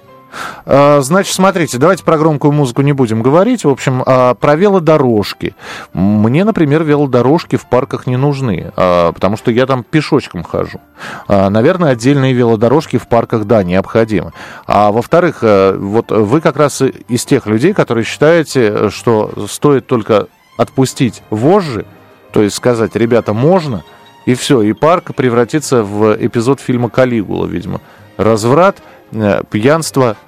А, 0.65 1.01
значит, 1.01 1.33
смотрите, 1.33 1.77
давайте 1.77 2.03
про 2.03 2.17
громкую 2.17 2.51
музыку 2.51 2.81
не 2.81 2.93
будем 2.93 3.21
говорить. 3.21 3.65
В 3.65 3.69
общем, 3.69 4.03
а, 4.05 4.33
про 4.33 4.55
велодорожки. 4.55 5.55
Мне, 5.93 6.43
например, 6.43 6.83
велодорожки 6.83 7.55
в 7.55 7.67
парках 7.67 8.07
не 8.07 8.17
нужны, 8.17 8.71
а, 8.75 9.11
потому 9.11 9.37
что 9.37 9.51
я 9.51 9.65
там 9.65 9.83
пешочком 9.83 10.43
хожу. 10.43 10.79
Наверное, 11.27 11.91
отдельные 11.91 12.33
велодорожки 12.33 12.97
в 12.97 13.07
парках, 13.07 13.45
да, 13.45 13.63
необходимы. 13.63 14.33
А 14.65 14.91
во-вторых, 14.91 15.39
вот 15.41 16.11
вы 16.11 16.41
как 16.41 16.57
раз 16.57 16.81
из 16.81 17.25
тех 17.25 17.45
людей, 17.45 17.73
которые 17.73 18.03
считаете, 18.03 18.89
что 18.89 19.31
стоит 19.47 19.87
только 19.87 20.27
отпустить 20.57 21.21
вожжи, 21.29 21.85
то 22.31 22.41
есть 22.41 22.55
сказать, 22.55 22.95
ребята, 22.95 23.33
можно, 23.33 23.83
и 24.25 24.33
все, 24.33 24.61
и 24.61 24.73
парк 24.73 25.15
превратится 25.15 25.83
в 25.83 26.15
эпизод 26.19 26.59
фильма 26.59 26.89
«Калигула», 26.89 27.45
видимо. 27.45 27.79
Разврат, 28.17 28.81
э, 29.11 29.43
пьянство, 29.49 30.11
э, 30.11 30.26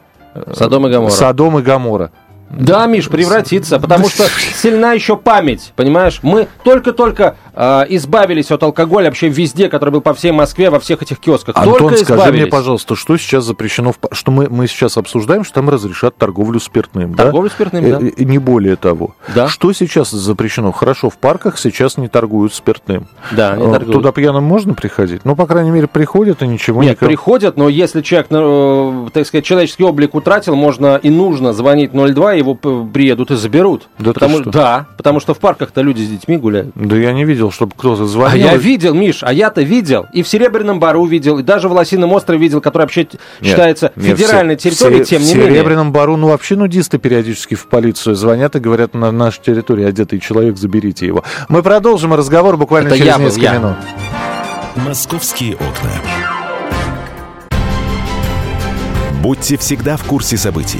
Содом 0.54 0.88
и 0.88 0.90
Гоморра. 0.90 1.12
Содом 1.12 1.60
и 1.60 1.62
Гоморра. 1.62 2.12
Да, 2.50 2.88
Миш, 2.88 3.10
превратится, 3.10 3.80
потому 3.80 4.10
что 4.10 4.24
сильна 4.56 4.94
еще 4.94 5.16
память, 5.16 5.72
понимаешь? 5.76 6.20
Мы 6.24 6.48
только-только 6.64 7.36
э, 7.60 7.86
избавились 7.90 8.50
от 8.52 8.64
алкоголя 8.64 9.06
вообще 9.06 9.28
везде, 9.28 9.70
который 9.70 9.90
был 9.92 10.02
по 10.02 10.14
всей 10.14 10.32
Москве, 10.32 10.70
во 10.70 10.80
всех 10.80 11.02
этих 11.02 11.20
киосках. 11.20 11.56
Антон, 11.58 11.78
только 11.78 11.98
скажи 11.98 12.14
избавились. 12.22 12.42
мне, 12.44 12.50
пожалуйста, 12.52 12.96
что 12.96 13.18
сейчас 13.18 13.44
запрещено, 13.44 13.92
в... 13.92 13.98
что 14.14 14.32
мы, 14.32 14.48
мы 14.50 14.68
сейчас 14.68 14.98
обсуждаем, 14.98 15.44
что 15.44 15.56
там 15.56 15.70
разрешат 15.70 16.16
торговлю 16.18 16.60
спиртным, 16.60 17.14
да? 17.14 17.24
Торговлю 17.26 17.50
спиртным, 17.50 17.86
Э, 17.86 18.00
да. 18.00 18.08
э, 18.08 18.24
Не 18.24 18.38
более 18.40 18.76
того. 18.78 19.16
Да. 19.36 19.48
Что 19.48 19.74
сейчас 19.74 20.10
запрещено? 20.12 20.72
Хорошо, 20.72 21.10
в 21.10 21.18
парках 21.18 21.58
сейчас 21.60 21.98
не 21.98 22.08
торгуют 22.08 22.54
спиртным. 22.54 23.08
Да, 23.32 23.56
не 23.56 23.66
Э, 23.68 23.72
торгуют. 23.74 23.92
Туда 23.94 24.12
пьяным 24.14 24.44
можно 24.46 24.74
приходить? 24.74 25.26
Ну, 25.26 25.36
по 25.36 25.46
крайней 25.46 25.72
мере, 25.72 25.88
приходят 25.88 26.42
и 26.42 26.48
ничего 26.48 26.82
Нет, 26.82 26.92
никого- 26.94 27.10
приходят, 27.10 27.58
но 27.58 27.68
если 27.70 28.02
человек, 28.02 28.28
ну, 28.30 29.08
э, 29.08 29.10
так 29.12 29.26
сказать, 29.28 29.44
человеческий 29.46 29.84
облик 29.84 30.16
утратил, 30.16 30.56
можно 30.56 30.96
и 31.02 31.10
нужно 31.10 31.52
звонить 31.54 31.92
02, 31.94 32.34
его 32.34 32.56
приедут 32.56 33.32
и 33.32 33.36
заберут. 33.36 33.88
Да 34.00 34.14
потому, 34.14 34.38
что? 34.42 34.50
Да, 34.52 34.88
потому 34.98 35.20
что 35.20 35.34
в 35.34 35.40
парках-то 35.40 35.82
люди 35.82 36.02
с 36.04 36.08
детьми 36.10 36.38
гуляют. 36.38 36.72
Да 36.76 36.96
я 36.96 37.12
не 37.12 37.26
видел, 37.26 37.49
чтобы 37.52 37.74
кто-то 37.78 38.04
А 38.04 38.08
звонил. 38.08 38.46
я 38.48 38.56
видел, 38.58 38.94
Миш, 38.94 39.20
а 39.24 39.34
я-то 39.34 39.62
видел. 39.62 40.08
И 40.14 40.24
в 40.24 40.28
Серебряном 40.28 40.80
Бару 40.80 41.06
видел, 41.06 41.40
и 41.40 41.44
даже 41.44 41.70
в 41.70 41.74
Лосином 41.74 42.12
острове 42.14 42.40
видел, 42.40 42.62
который 42.62 42.84
вообще 42.84 43.02
Нет, 43.02 43.20
считается 43.42 43.92
нет, 43.96 44.18
федеральной 44.18 44.56
в 44.58 44.62
Се- 44.62 44.70
территорией, 44.70 45.04
в 45.04 45.08
Се- 45.08 45.16
тем 45.18 45.26
не 45.26 45.34
в 45.34 45.38
менее. 45.38 45.54
Серебряном 45.54 45.92
Бару, 45.92 46.18
ну 46.18 46.28
вообще 46.30 46.56
нудисты 46.56 46.98
периодически 46.98 47.56
в 47.56 47.68
полицию 47.68 48.16
звонят 48.16 48.56
и 48.56 48.60
говорят, 48.60 48.94
на 48.94 49.12
нашей 49.12 49.42
территории 49.42 49.86
одетый 49.86 50.20
человек, 50.20 50.58
заберите 50.58 51.06
его. 51.06 51.24
Мы 51.48 51.64
продолжим 51.64 52.14
разговор 52.14 52.58
буквально 52.58 52.88
Это 52.90 52.98
через 52.98 53.18
несколько 53.18 53.42
я. 53.42 53.54
минут. 53.54 53.76
«Московские 54.76 55.56
окна». 55.56 55.92
Будьте 59.22 59.58
всегда 59.58 59.98
в 59.98 60.04
курсе 60.06 60.38
событий. 60.38 60.80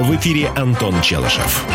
В 0.00 0.16
эфире 0.16 0.48
Антон 0.56 0.98
Челышев. 1.02 1.66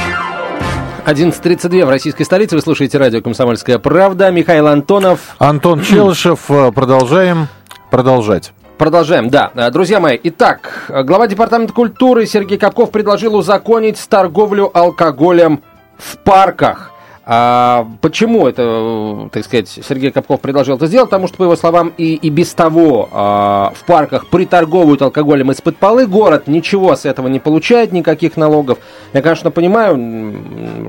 11.32 1.05 1.85
в 1.85 1.89
российской 1.89 2.23
столице. 2.23 2.55
Вы 2.55 2.61
слушаете 2.63 2.97
радио 2.97 3.21
«Комсомольская 3.21 3.77
правда». 3.77 4.31
Михаил 4.31 4.65
Антонов. 4.65 5.35
Антон 5.37 5.83
Челышев, 5.83 6.49
э, 6.49 6.71
продолжаем 6.71 7.47
продолжать. 7.91 8.51
Продолжаем, 8.79 9.29
да. 9.29 9.51
Э, 9.53 9.69
Друзья 9.69 9.99
мои, 9.99 10.17
итак, 10.23 10.87
э, 10.89 11.03
глава 11.03 11.27
Департамента 11.27 11.71
культуры 11.71 12.25
Сергей 12.25 12.57
Капков 12.57 12.89
предложил 12.89 13.35
узаконить 13.35 14.03
торговлю 14.09 14.71
алкоголем 14.75 15.61
в 15.99 16.17
парках. 16.17 16.93
А 17.27 17.87
почему 18.01 18.47
это, 18.47 19.29
так 19.31 19.43
сказать, 19.43 19.67
Сергей 19.67 20.11
Капков 20.11 20.41
предложил 20.41 20.75
это 20.75 20.85
сделать? 20.85 21.09
Потому 21.09 21.27
что, 21.27 21.37
по 21.37 21.43
его 21.43 21.55
словам, 21.55 21.91
и, 21.97 22.13
и 22.13 22.29
без 22.29 22.53
того 22.53 23.09
а, 23.11 23.73
в 23.75 23.83
парках 23.85 24.27
приторговывают 24.27 25.01
алкоголем 25.01 25.51
из-под 25.51 25.77
полы. 25.77 26.05
Город 26.05 26.45
ничего 26.45 26.95
с 26.95 27.03
этого 27.03 27.27
не 27.27 27.39
получает, 27.39 27.91
никаких 27.91 28.37
налогов. 28.37 28.77
Я, 29.13 29.23
конечно, 29.23 29.49
понимаю, 29.49 29.97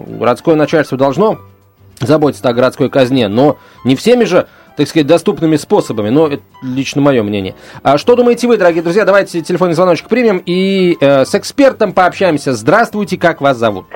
городское 0.07 0.57
начальство 0.57 0.99
должно 0.99 1.39
заботиться 2.01 2.47
о 2.47 2.53
городской 2.53 2.91
казне, 2.91 3.29
но 3.29 3.57
не 3.85 3.97
всеми 3.97 4.25
же, 4.25 4.47
так 4.77 4.87
сказать, 4.89 5.07
доступными 5.07 5.57
способами, 5.57 6.11
но 6.11 6.27
это 6.27 6.43
лично 6.63 7.01
мое 7.01 7.23
мнение. 7.23 7.55
А 7.83 7.97
что 7.97 8.15
думаете 8.15 8.47
вы, 8.47 8.59
дорогие 8.59 8.83
друзья? 8.83 9.07
Давайте 9.07 9.41
телефонный 9.41 9.73
звоночек 9.73 10.09
примем 10.09 10.43
и 10.45 10.99
э, 11.01 11.25
с 11.25 11.35
экспертом 11.35 11.95
пообщаемся. 11.95 12.53
Здравствуйте, 12.53 13.17
как 13.17 13.41
вас 13.41 13.57
зовут? 13.57 13.87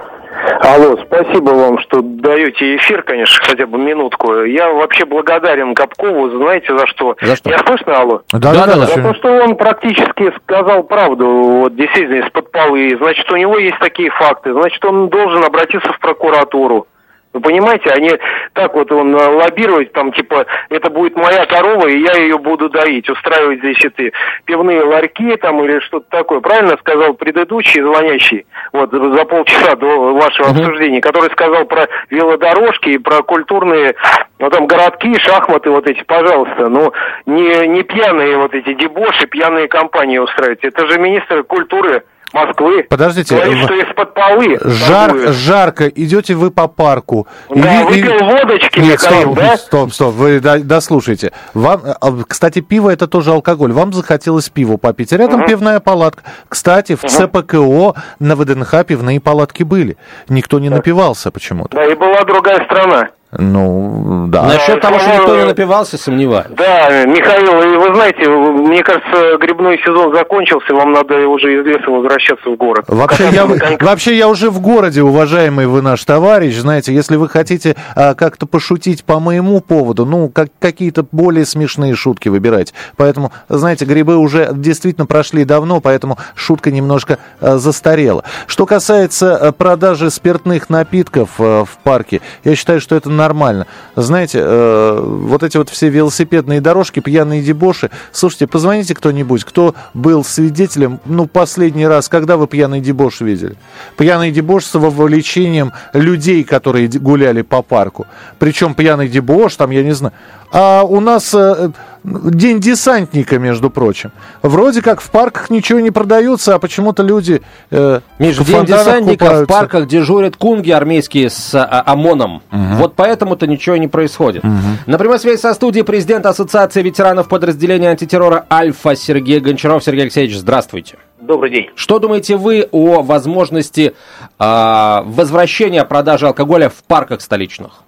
Алло, 0.62 0.96
спасибо 1.06 1.50
вам, 1.50 1.78
что 1.80 2.00
даете 2.02 2.76
эфир, 2.76 3.02
конечно, 3.02 3.44
хотя 3.44 3.66
бы 3.66 3.78
минутку. 3.78 4.44
Я 4.44 4.70
вообще 4.70 5.04
благодарен 5.04 5.74
Капкову, 5.74 6.30
знаете, 6.30 6.76
за 6.76 6.86
что? 6.86 7.16
За 7.20 7.36
что? 7.36 7.50
Я 7.50 7.58
слышно, 7.58 7.96
алло? 7.96 8.22
Да-да-да. 8.32 8.86
За 8.86 9.02
то, 9.02 9.14
что 9.14 9.28
он 9.28 9.56
практически 9.56 10.32
сказал 10.42 10.82
правду, 10.84 11.26
вот 11.26 11.76
действительно, 11.76 12.24
из-под 12.26 12.50
полы. 12.52 12.96
Значит, 13.00 13.30
у 13.30 13.36
него 13.36 13.58
есть 13.58 13.78
такие 13.80 14.10
факты. 14.10 14.52
Значит, 14.52 14.84
он 14.84 15.08
должен 15.08 15.44
обратиться 15.44 15.92
в 15.92 15.98
прокуратуру. 16.00 16.86
Вы 17.32 17.40
понимаете, 17.40 17.90
они 17.90 18.10
так 18.54 18.74
вот 18.74 18.90
он 18.90 19.14
э, 19.14 19.24
лоббировать, 19.24 19.92
там, 19.92 20.12
типа, 20.12 20.46
это 20.68 20.90
будет 20.90 21.14
моя 21.16 21.46
корова, 21.46 21.86
и 21.86 22.00
я 22.00 22.20
ее 22.20 22.38
буду 22.38 22.68
доить, 22.68 23.08
устраивать 23.08 23.60
здесь 23.60 23.78
эти 23.84 24.12
пивные 24.46 24.82
ларьки 24.82 25.36
там 25.36 25.62
или 25.62 25.78
что-то 25.78 26.06
такое. 26.10 26.40
Правильно 26.40 26.76
сказал 26.78 27.14
предыдущий 27.14 27.82
звонящий, 27.82 28.46
вот, 28.72 28.90
за 28.90 29.24
полчаса 29.26 29.76
до 29.76 30.14
вашего 30.14 30.48
обсуждения, 30.48 31.00
который 31.00 31.30
сказал 31.30 31.66
про 31.66 31.86
велодорожки 32.10 32.88
и 32.88 32.98
про 32.98 33.22
культурные, 33.22 33.94
ну, 34.40 34.50
там, 34.50 34.66
городки, 34.66 35.16
шахматы 35.20 35.70
вот 35.70 35.86
эти, 35.86 36.02
пожалуйста. 36.02 36.68
Ну, 36.68 36.92
не, 37.26 37.68
не 37.68 37.84
пьяные 37.84 38.38
вот 38.38 38.54
эти 38.54 38.74
дебоши, 38.74 39.28
пьяные 39.28 39.68
компании 39.68 40.18
устраивать. 40.18 40.64
Это 40.64 40.88
же 40.88 40.98
министр 40.98 41.44
культуры 41.44 42.02
Москвы. 42.32 42.84
Подождите, 42.88 43.34
Говорит, 43.34 43.58
в- 43.58 43.64
что 43.64 43.74
из-под 43.74 44.14
полы 44.14 44.58
Жар, 44.62 45.08
торгуют. 45.10 45.30
жарко, 45.36 45.88
идете 45.88 46.34
вы 46.34 46.50
по 46.50 46.68
парку. 46.68 47.26
Да, 47.48 47.82
и 47.82 47.92
ви- 47.94 47.98
и- 47.98 48.02
выпил 48.02 48.26
водочки, 48.26 48.78
Нет, 48.78 48.92
Михаил, 49.02 49.20
стоп, 49.22 49.36
да? 49.36 49.56
стоп, 49.56 49.92
стоп, 49.92 50.14
вы 50.14 50.40
до- 50.40 50.60
дослушайте. 50.60 51.32
Вам, 51.54 51.82
а, 52.00 52.12
кстати, 52.26 52.60
пиво 52.60 52.90
это 52.90 53.06
тоже 53.08 53.32
алкоголь. 53.32 53.72
Вам 53.72 53.92
захотелось 53.92 54.48
пиво 54.48 54.76
попить. 54.76 55.12
Рядом 55.12 55.44
пивная 55.46 55.80
палатка. 55.80 56.22
Кстати, 56.48 56.94
в 56.96 57.02
ЦПКО 57.02 57.94
на 58.18 58.36
ВДНХ 58.36 58.84
пивные 58.84 59.20
палатки 59.20 59.62
были. 59.62 59.96
Никто 60.28 60.58
не 60.58 60.68
напивался 60.70 61.30
почему-то. 61.30 61.76
Да, 61.76 61.84
и 61.86 61.94
была 61.94 62.22
другая 62.24 62.64
страна. 62.64 63.08
Ну, 63.32 64.26
да. 64.28 64.42
Насчет 64.42 64.80
того, 64.80 64.98
что 64.98 65.14
никто 65.14 65.36
не 65.36 65.44
напивался, 65.44 65.96
сомневаюсь. 65.96 66.48
Да, 66.50 67.04
Михаил, 67.04 67.62
и 67.62 67.76
вы 67.76 67.94
знаете, 67.94 68.28
мне 68.28 68.82
кажется, 68.82 69.36
грибной 69.38 69.78
сезон 69.78 70.12
закончился, 70.12 70.74
вам 70.74 70.92
надо 70.92 71.28
уже 71.28 71.60
из 71.60 71.64
леса 71.64 71.88
возвращаться 71.90 72.50
в 72.50 72.56
город. 72.56 72.86
Вообще 72.88 73.28
я, 73.30 73.46
вообще 73.80 74.16
я 74.16 74.26
уже 74.26 74.50
в 74.50 74.60
городе, 74.60 75.02
уважаемый 75.02 75.66
вы 75.68 75.80
наш 75.80 76.04
товарищ. 76.04 76.56
Знаете, 76.56 76.92
если 76.92 77.14
вы 77.14 77.28
хотите 77.28 77.76
а, 77.94 78.14
как-то 78.14 78.46
пошутить 78.46 79.04
по 79.04 79.20
моему 79.20 79.60
поводу, 79.60 80.06
ну, 80.06 80.28
как, 80.28 80.48
какие-то 80.58 81.04
более 81.12 81.46
смешные 81.46 81.94
шутки 81.94 82.28
выбирать. 82.28 82.74
Поэтому, 82.96 83.32
знаете, 83.48 83.84
грибы 83.84 84.16
уже 84.16 84.48
действительно 84.52 85.06
прошли 85.06 85.44
давно, 85.44 85.80
поэтому 85.80 86.18
шутка 86.34 86.72
немножко 86.72 87.18
а, 87.40 87.58
застарела. 87.58 88.24
Что 88.48 88.66
касается 88.66 89.36
а, 89.36 89.52
продажи 89.52 90.10
спиртных 90.10 90.68
напитков 90.68 91.30
а, 91.38 91.64
в 91.64 91.78
парке, 91.84 92.20
я 92.42 92.56
считаю, 92.56 92.80
что 92.80 92.96
это 92.96 93.19
нормально. 93.20 93.66
Знаете, 93.96 94.40
э, 94.42 95.00
вот 95.02 95.42
эти 95.42 95.56
вот 95.58 95.68
все 95.68 95.88
велосипедные 95.90 96.60
дорожки, 96.60 97.00
пьяные 97.00 97.42
дебоши. 97.42 97.90
Слушайте, 98.12 98.46
позвоните 98.46 98.94
кто-нибудь, 98.94 99.44
кто 99.44 99.74
был 99.94 100.24
свидетелем, 100.24 101.00
ну, 101.04 101.26
последний 101.26 101.86
раз, 101.86 102.08
когда 102.08 102.36
вы 102.36 102.46
пьяный 102.46 102.80
дебош 102.80 103.20
видели? 103.20 103.56
Пьяный 103.98 104.30
дебош 104.32 104.64
с 104.64 104.74
вовлечением 104.74 105.72
людей, 105.92 106.44
которые 106.44 106.88
гуляли 106.88 107.42
по 107.42 107.62
парку. 107.62 108.06
Причем 108.38 108.74
пьяный 108.74 109.08
дебош, 109.08 109.56
там, 109.56 109.70
я 109.70 109.82
не 109.82 109.92
знаю. 109.92 110.14
А 110.52 110.82
у 110.82 111.00
нас 111.00 111.32
э, 111.34 111.70
день 112.04 112.60
десантника, 112.60 113.38
между 113.38 113.70
прочим. 113.70 114.12
Вроде 114.42 114.82
как 114.82 115.00
в 115.00 115.10
парках 115.10 115.50
ничего 115.50 115.80
не 115.80 115.90
продается, 115.90 116.54
а 116.54 116.58
почему-то 116.58 117.02
люди 117.02 117.42
э, 117.70 118.00
Миш, 118.18 118.36
в 118.36 118.42
в 118.42 118.46
день 118.46 118.64
десантника 118.64 119.24
в 119.24 119.28
купаются. 119.28 119.46
парках 119.46 119.86
дежурят 119.86 120.36
кунги 120.36 120.70
армейские 120.70 121.30
с 121.30 121.54
а, 121.54 121.82
ОМОНом. 121.86 122.42
Вот 122.50 122.94
поэтому-то 122.94 123.46
ничего 123.46 123.76
не 123.76 123.88
происходит. 123.88 124.42
На 124.86 124.98
прямой 124.98 125.18
связи 125.18 125.40
со 125.40 125.54
студией 125.54 125.84
президент 125.84 126.26
Ассоциации 126.26 126.82
ветеранов 126.82 127.28
подразделения 127.28 127.90
антитеррора 127.90 128.46
«Альфа» 128.50 128.94
Сергей 128.94 129.40
Гончаров. 129.40 129.84
Сергей 129.84 130.02
Алексеевич, 130.02 130.36
здравствуйте. 130.36 130.96
Добрый 131.20 131.50
день. 131.50 131.70
Что 131.74 131.98
думаете 131.98 132.36
вы 132.36 132.66
о 132.70 133.02
возможности 133.02 133.94
а, 134.38 135.02
возвращения 135.06 135.84
продажи 135.84 136.26
алкоголя 136.26 136.70
в 136.70 136.82
парках 136.84 137.20
столичных? 137.20 137.82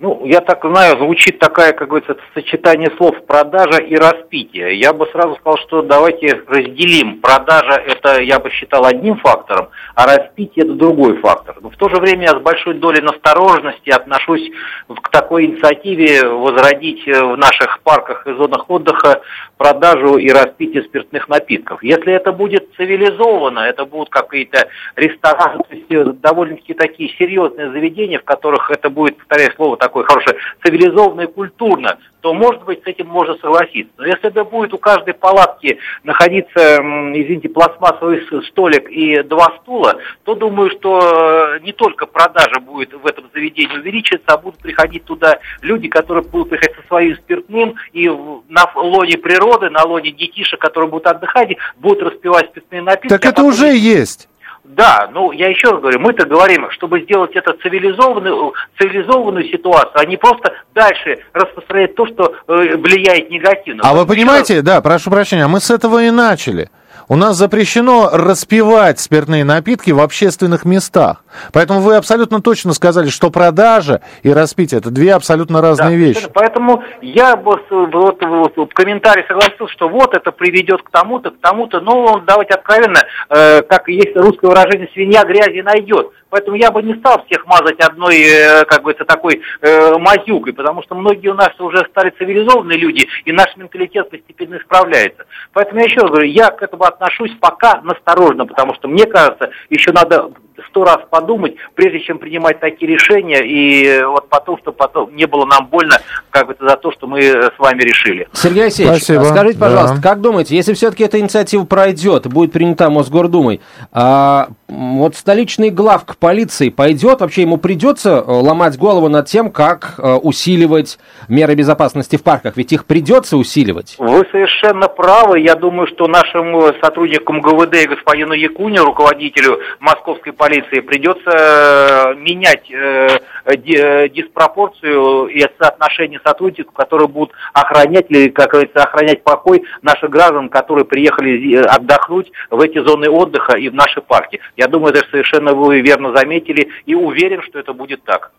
Ну, 0.00 0.24
я 0.26 0.40
так 0.40 0.64
знаю, 0.64 0.96
звучит 0.98 1.40
такая, 1.40 1.72
как 1.72 1.88
говорится, 1.88 2.16
сочетание 2.32 2.88
слов 2.96 3.16
продажа 3.26 3.82
и 3.82 3.96
распитие. 3.96 4.78
Я 4.78 4.92
бы 4.92 5.06
сразу 5.06 5.34
сказал, 5.36 5.58
что 5.58 5.82
давайте 5.82 6.40
разделим. 6.46 7.20
Продажа 7.20 7.72
это, 7.72 8.20
я 8.20 8.38
бы 8.38 8.48
считал, 8.50 8.84
одним 8.84 9.16
фактором, 9.16 9.70
а 9.96 10.06
распитие 10.06 10.66
это 10.66 10.74
другой 10.74 11.16
фактор. 11.16 11.56
Но 11.60 11.70
в 11.70 11.76
то 11.76 11.88
же 11.88 11.96
время 11.96 12.28
я 12.28 12.38
с 12.38 12.40
большой 12.40 12.74
долей 12.74 13.00
настороженности 13.00 13.90
отношусь 13.90 14.48
к 14.88 15.08
такой 15.08 15.46
инициативе 15.46 16.28
возродить 16.28 17.06
э, 17.08 17.20
в 17.20 17.36
наших 17.36 17.80
парках 17.82 18.24
и 18.28 18.34
зонах 18.34 18.70
отдыха 18.70 19.22
продажу 19.56 20.16
и 20.18 20.30
распитие 20.30 20.84
спиртных 20.84 21.28
напитков. 21.28 21.82
Если 21.82 22.12
это 22.12 22.32
будет 22.32 22.68
цивилизованно, 22.76 23.60
это 23.60 23.84
будут 23.84 24.10
какие-то 24.10 24.68
рестораны, 24.94 25.64
то 25.64 25.74
есть 25.74 25.90
э, 25.90 26.04
довольно-таки 26.04 26.74
такие 26.74 27.10
серьезные 27.18 27.72
заведения, 27.72 28.20
в 28.20 28.24
которых 28.24 28.70
это 28.70 28.90
будет, 28.90 29.16
повторяю 29.16 29.52
слово 29.56 29.76
такое 29.88 30.04
хорошее, 30.04 30.36
цивилизованно 30.62 31.22
и 31.22 31.26
культурно, 31.26 31.98
то, 32.20 32.34
может 32.34 32.64
быть, 32.64 32.82
с 32.82 32.86
этим 32.86 33.06
можно 33.06 33.36
согласиться. 33.36 33.92
Но 33.96 34.06
если 34.06 34.26
это 34.28 34.44
будет 34.44 34.74
у 34.74 34.78
каждой 34.78 35.14
палатки 35.14 35.78
находиться, 36.04 36.78
извините, 36.78 37.48
пластмассовый 37.48 38.22
столик 38.48 38.90
и 38.90 39.22
два 39.22 39.52
стула, 39.62 39.98
то 40.24 40.34
думаю, 40.34 40.70
что 40.70 41.56
э, 41.56 41.60
не 41.60 41.72
только 41.72 42.06
продажа 42.06 42.60
будет 42.60 42.92
в 42.92 43.06
этом 43.06 43.30
заведении 43.32 43.78
увеличиться, 43.78 44.26
а 44.26 44.36
будут 44.36 44.60
приходить 44.60 45.04
туда 45.04 45.38
люди, 45.62 45.88
которые 45.88 46.24
будут 46.24 46.50
приходить 46.50 46.76
со 46.76 46.86
своим 46.86 47.16
спиртным 47.16 47.76
и 47.92 48.08
на 48.08 48.70
лоне 48.74 49.16
природы, 49.16 49.70
на 49.70 49.84
лоне 49.84 50.10
детишек, 50.10 50.60
которые 50.60 50.90
будут 50.90 51.06
отдыхать, 51.06 51.56
будут 51.76 52.02
распивать 52.02 52.50
спиртные 52.50 52.82
напитки. 52.82 53.08
Так 53.08 53.24
а 53.24 53.28
это 53.28 53.36
потом- 53.36 53.46
уже 53.48 53.66
есть. 53.76 54.28
Да, 54.68 55.08
ну 55.12 55.32
я 55.32 55.48
еще 55.48 55.70
раз 55.70 55.80
говорю, 55.80 55.98
мы-то 55.98 56.26
говорим, 56.26 56.70
чтобы 56.72 57.00
сделать 57.00 57.34
это 57.34 57.54
цивилизованную, 57.62 58.52
цивилизованную 58.78 59.48
ситуацию, 59.48 59.92
а 59.94 60.04
не 60.04 60.18
просто 60.18 60.52
дальше 60.74 61.18
распространять 61.32 61.94
то, 61.94 62.06
что 62.06 62.34
э, 62.46 62.76
влияет 62.76 63.30
негативно. 63.30 63.82
А 63.82 63.94
вы 63.94 64.06
понимаете, 64.06 64.60
да, 64.60 64.82
прошу 64.82 65.10
прощения, 65.10 65.46
мы 65.46 65.60
с 65.60 65.70
этого 65.70 66.04
и 66.04 66.10
начали. 66.10 66.68
У 67.10 67.16
нас 67.16 67.36
запрещено 67.36 68.10
распивать 68.12 69.00
спиртные 69.00 69.42
напитки 69.42 69.90
в 69.92 70.00
общественных 70.00 70.66
местах. 70.66 71.24
Поэтому 71.54 71.80
вы 71.80 71.96
абсолютно 71.96 72.42
точно 72.42 72.74
сказали, 72.74 73.08
что 73.08 73.30
продажа 73.30 74.02
и 74.22 74.30
распитие 74.30 74.78
это 74.80 74.90
две 74.90 75.14
абсолютно 75.14 75.62
Да, 75.62 75.68
разные 75.68 75.96
вещи. 75.96 76.18
совершенно. 76.20 76.32
Поэтому 76.34 76.82
я 77.00 77.32
с- 77.32 77.70
вот, 77.70 78.22
вот 78.22 78.56
в 78.70 78.74
комментарии 78.74 79.24
согласился, 79.26 79.72
что 79.72 79.88
вот 79.88 80.14
это 80.14 80.32
приведет 80.32 80.82
к 80.82 80.90
тому-то, 80.90 81.30
к 81.30 81.40
тому-то. 81.40 81.80
Но 81.80 82.20
давайте 82.26 82.54
откровенно, 82.54 83.00
э, 83.30 83.62
как 83.62 83.88
есть 83.88 84.14
русское 84.14 84.48
выражение, 84.48 84.88
свинья 84.92 85.24
грязи 85.24 85.62
найдет. 85.62 86.10
Поэтому 86.30 86.56
я 86.56 86.70
бы 86.70 86.82
не 86.82 86.94
стал 86.94 87.24
всех 87.26 87.46
мазать 87.46 87.80
одной, 87.80 88.20
э, 88.20 88.64
как 88.64 88.82
бы 88.82 88.90
это 88.90 89.04
такой 89.04 89.40
э, 89.60 89.98
мазюкой, 89.98 90.52
потому 90.52 90.82
что 90.82 90.94
многие 90.94 91.28
у 91.28 91.34
нас 91.34 91.50
уже 91.58 91.86
стали 91.90 92.10
цивилизованные 92.10 92.78
люди, 92.78 93.08
и 93.24 93.32
наш 93.32 93.56
менталитет 93.56 94.10
постепенно 94.10 94.56
исправляется. 94.56 95.24
Поэтому 95.52 95.80
я 95.80 95.86
еще 95.86 96.00
раз 96.00 96.10
говорю, 96.10 96.28
я 96.28 96.50
к 96.50 96.62
этому 96.62 96.84
отношусь 96.84 97.32
пока 97.40 97.80
насторожно, 97.82 98.46
потому 98.46 98.74
что 98.74 98.88
мне 98.88 99.06
кажется, 99.06 99.50
еще 99.70 99.92
надо 99.92 100.30
сто 100.68 100.84
раз 100.84 100.98
подумать, 101.10 101.54
прежде 101.74 102.00
чем 102.00 102.18
принимать 102.18 102.60
такие 102.60 102.90
решения, 102.92 103.40
и 103.44 103.86
э, 103.86 104.06
вот 104.06 104.28
потом, 104.28 104.58
чтобы 104.58 104.76
потом 104.76 105.14
не 105.14 105.26
было 105.26 105.44
нам 105.46 105.66
больно, 105.66 105.98
как 106.30 106.46
бы 106.46 106.52
это 106.52 106.68
за 106.68 106.76
то, 106.76 106.90
что 106.92 107.06
мы 107.06 107.20
э, 107.20 107.50
с 107.54 107.58
вами 107.58 107.82
решили. 107.82 108.28
Сергей 108.32 108.64
Алексеевич, 108.64 109.02
Спасибо. 109.02 109.24
скажите, 109.24 109.58
пожалуйста, 109.58 109.96
Да. 109.96 110.02
как 110.02 110.20
думаете, 110.20 110.56
если 110.56 110.74
все-таки 110.74 111.04
эта 111.04 111.18
инициатива 111.20 111.64
пройдет 111.64 112.26
будет 112.26 112.52
принята 112.52 112.90
Мосгордумой, 112.90 113.60
а, 113.92 114.48
вот 114.68 115.16
столичный 115.16 115.70
главк 115.70 116.16
полиции 116.16 116.68
пойдет, 116.68 117.20
вообще 117.20 117.42
ему 117.42 117.56
придется 117.56 118.10
э, 118.10 118.30
ломать 118.30 118.76
голову 118.76 119.08
над 119.08 119.26
тем, 119.26 119.50
как 119.50 119.94
э, 119.96 120.14
усиливать 120.14 120.98
меры 121.26 121.54
безопасности 121.54 122.16
в 122.16 122.22
парках? 122.22 122.56
Ведь 122.56 122.72
их 122.72 122.84
придется 122.84 123.38
усиливать. 123.38 123.96
Вы 123.98 124.26
совершенно 124.30 124.88
правы. 124.88 125.40
Я 125.40 125.54
думаю, 125.54 125.86
что 125.88 126.06
нашим 126.06 126.74
сотрудникам 126.82 127.40
ГВД 127.40 127.76
и 127.76 127.86
господину 127.86 128.34
Якуне, 128.34 128.80
руководителю 128.80 129.58
московской 129.80 130.34
полиции, 130.34 130.80
придется 130.80 131.30
э, 131.30 132.14
менять 132.16 132.68
ди- 132.68 134.08
диспропорцию 134.10 135.28
и 135.28 135.46
соотношение 135.58 136.20
сотрудников, 136.22 136.74
которые 136.74 137.08
будут 137.08 137.32
охранять, 137.54 138.06
или, 138.10 138.28
как 138.28 138.50
говорится, 138.50 138.82
охранять 138.82 139.24
покой 139.24 139.62
наших 139.80 140.10
граждан, 140.10 140.50
которые 140.50 140.84
приехали 140.84 141.56
отдохнуть 141.56 142.30
в 142.50 142.60
эти 142.60 142.78
зоны 142.84 143.08
отдыха 143.08 143.56
и 143.56 143.70
в 143.70 143.74
наши 143.74 144.02
парки. 144.02 144.40
Я 144.58 144.66
думаю, 144.66 144.92
это 144.92 145.06
совершенно 145.08 145.54
вы 145.54 145.80
верно 145.80 146.12
заметили 146.12 146.68
и 146.84 146.94
уверен, 146.94 147.42
что 147.42 147.60
это 147.60 147.72
будет 147.72 148.02
так. 148.02 148.32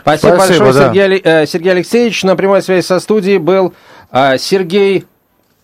Спасибо, 0.00 0.34
Спасибо, 0.36 0.64
большое, 0.64 0.72
да. 0.72 0.94
Сергей, 0.94 1.20
э, 1.22 1.46
Сергей 1.46 1.72
Алексеевич. 1.72 2.24
На 2.24 2.34
прямой 2.34 2.62
связи 2.62 2.82
со 2.82 2.98
студией 2.98 3.36
был 3.36 3.74
э, 4.10 4.38
Сергей 4.38 5.04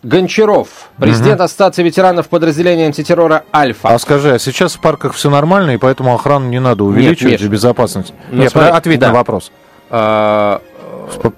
Гончаров, 0.03 0.90
президент 0.98 1.40
Ассоциации 1.40 1.83
ветеранов 1.83 2.29
подразделения 2.29 2.87
антитеррора 2.87 3.44
«Альфа». 3.55 3.88
А 3.88 3.98
скажи, 3.98 4.35
а 4.35 4.38
сейчас 4.38 4.75
в 4.75 4.83
парках 4.83 5.14
все 5.14 5.31
нормально, 5.31 5.70
и 5.70 5.77
поэтому 5.79 6.14
охрану 6.14 6.46
не 6.51 6.61
надо 6.61 6.85
увеличивать 6.85 7.40
Миш. 7.40 7.40
и 7.40 7.48
безопасность? 7.48 8.12
Ну, 8.31 8.42
Нет, 8.42 8.53
смотри, 8.53 8.70
ответь 8.70 9.01
да. 9.01 9.09
на 9.09 9.14
вопрос. 9.14 9.51
П- 9.88 10.61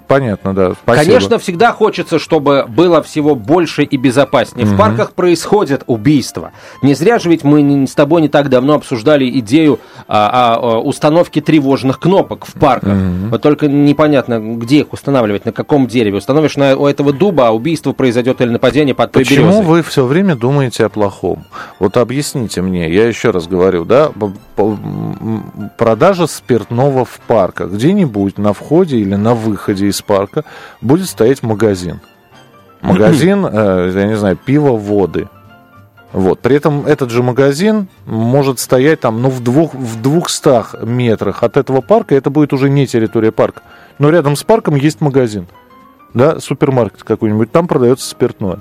Понятно, 0.07 0.55
да. 0.55 0.73
Спасибо. 0.73 1.05
Конечно, 1.05 1.39
всегда 1.39 1.73
хочется, 1.73 2.19
чтобы 2.19 2.67
было 2.69 3.03
всего 3.03 3.35
больше 3.35 3.83
и 3.83 3.97
безопаснее. 3.97 4.67
В 4.67 4.77
парках 4.77 5.13
происходят 5.13 5.85
убийства. 5.87 6.53
Не 6.83 6.95
зря 6.95 7.19
же 7.19 7.29
ведь 7.29 7.45
мы 7.45 7.87
с 7.87 7.95
тобой 7.95 8.23
не 8.23 8.29
так 8.29 8.49
давно 8.49 8.75
обсуждали 8.75 9.29
идею 9.41 9.81
а, 10.07 10.31
а, 10.33 10.55
а, 10.55 10.79
установки 10.81 11.41
тревожных 11.41 11.99
кнопок 11.99 12.47
в 12.47 12.53
парках. 12.55 12.95
Вот 13.31 13.43
только 13.43 13.69
непонятно, 13.69 14.39
где 14.57 14.81
их 14.81 14.93
устанавливать, 14.93 15.45
на 15.45 15.53
каком 15.53 15.87
дереве. 15.87 16.19
Установишь 16.19 16.57
на, 16.57 16.77
у 16.77 16.87
этого 16.87 17.13
дуба, 17.13 17.49
а 17.49 17.51
убийство 17.51 17.93
произойдет 17.93 18.41
или 18.41 18.51
нападение 18.51 18.95
под 18.95 19.13
той 19.13 19.25
Почему 19.25 19.47
березой. 19.47 19.65
вы 19.65 19.83
все 19.83 20.05
время 20.05 20.37
думаете 20.37 20.85
о 20.85 20.89
плохом? 20.89 21.45
Вот 21.79 21.97
объясните 21.97 22.63
мне, 22.63 22.93
я 22.93 23.07
еще 23.07 23.31
раз 23.31 23.47
говорю, 23.47 23.85
да, 23.85 24.11
продажа 25.77 26.27
спиртного 26.27 27.05
в 27.05 27.21
парках, 27.27 27.73
где-нибудь 27.73 28.39
на 28.39 28.53
входе 28.53 28.99
или 28.99 29.15
на 29.15 29.35
выходе 29.35 29.54
из 29.69 30.03
парка 30.03 30.45
будет 30.81 31.09
стоять 31.09 31.43
магазин. 31.43 32.01
Магазин, 32.83 33.47
э, 33.53 33.93
я 33.95 34.07
не 34.07 34.17
знаю, 34.17 34.37
пива, 34.37 34.77
воды. 34.77 35.29
Вот. 36.13 36.39
При 36.41 36.55
этом 36.55 36.87
этот 36.87 37.11
же 37.11 37.23
магазин 37.25 37.89
может 38.07 38.61
стоять 38.61 39.01
там, 39.01 39.21
ну, 39.21 39.31
в, 39.31 39.43
двух, 39.43 39.75
в 39.75 40.01
двухстах 40.01 40.77
метрах 40.81 41.43
от 41.43 41.57
этого 41.57 41.81
парка, 41.81 42.15
это 42.15 42.31
будет 42.31 42.53
уже 42.53 42.71
не 42.71 42.87
территория 42.87 43.33
парка. 43.33 43.63
Но 43.99 44.11
рядом 44.11 44.37
с 44.37 44.45
парком 44.45 44.77
есть 44.77 45.01
магазин, 45.01 45.49
да, 46.15 46.39
супермаркет 46.39 47.03
какой-нибудь, 47.03 47.51
там 47.51 47.67
продается 47.67 48.09
спиртное. 48.09 48.61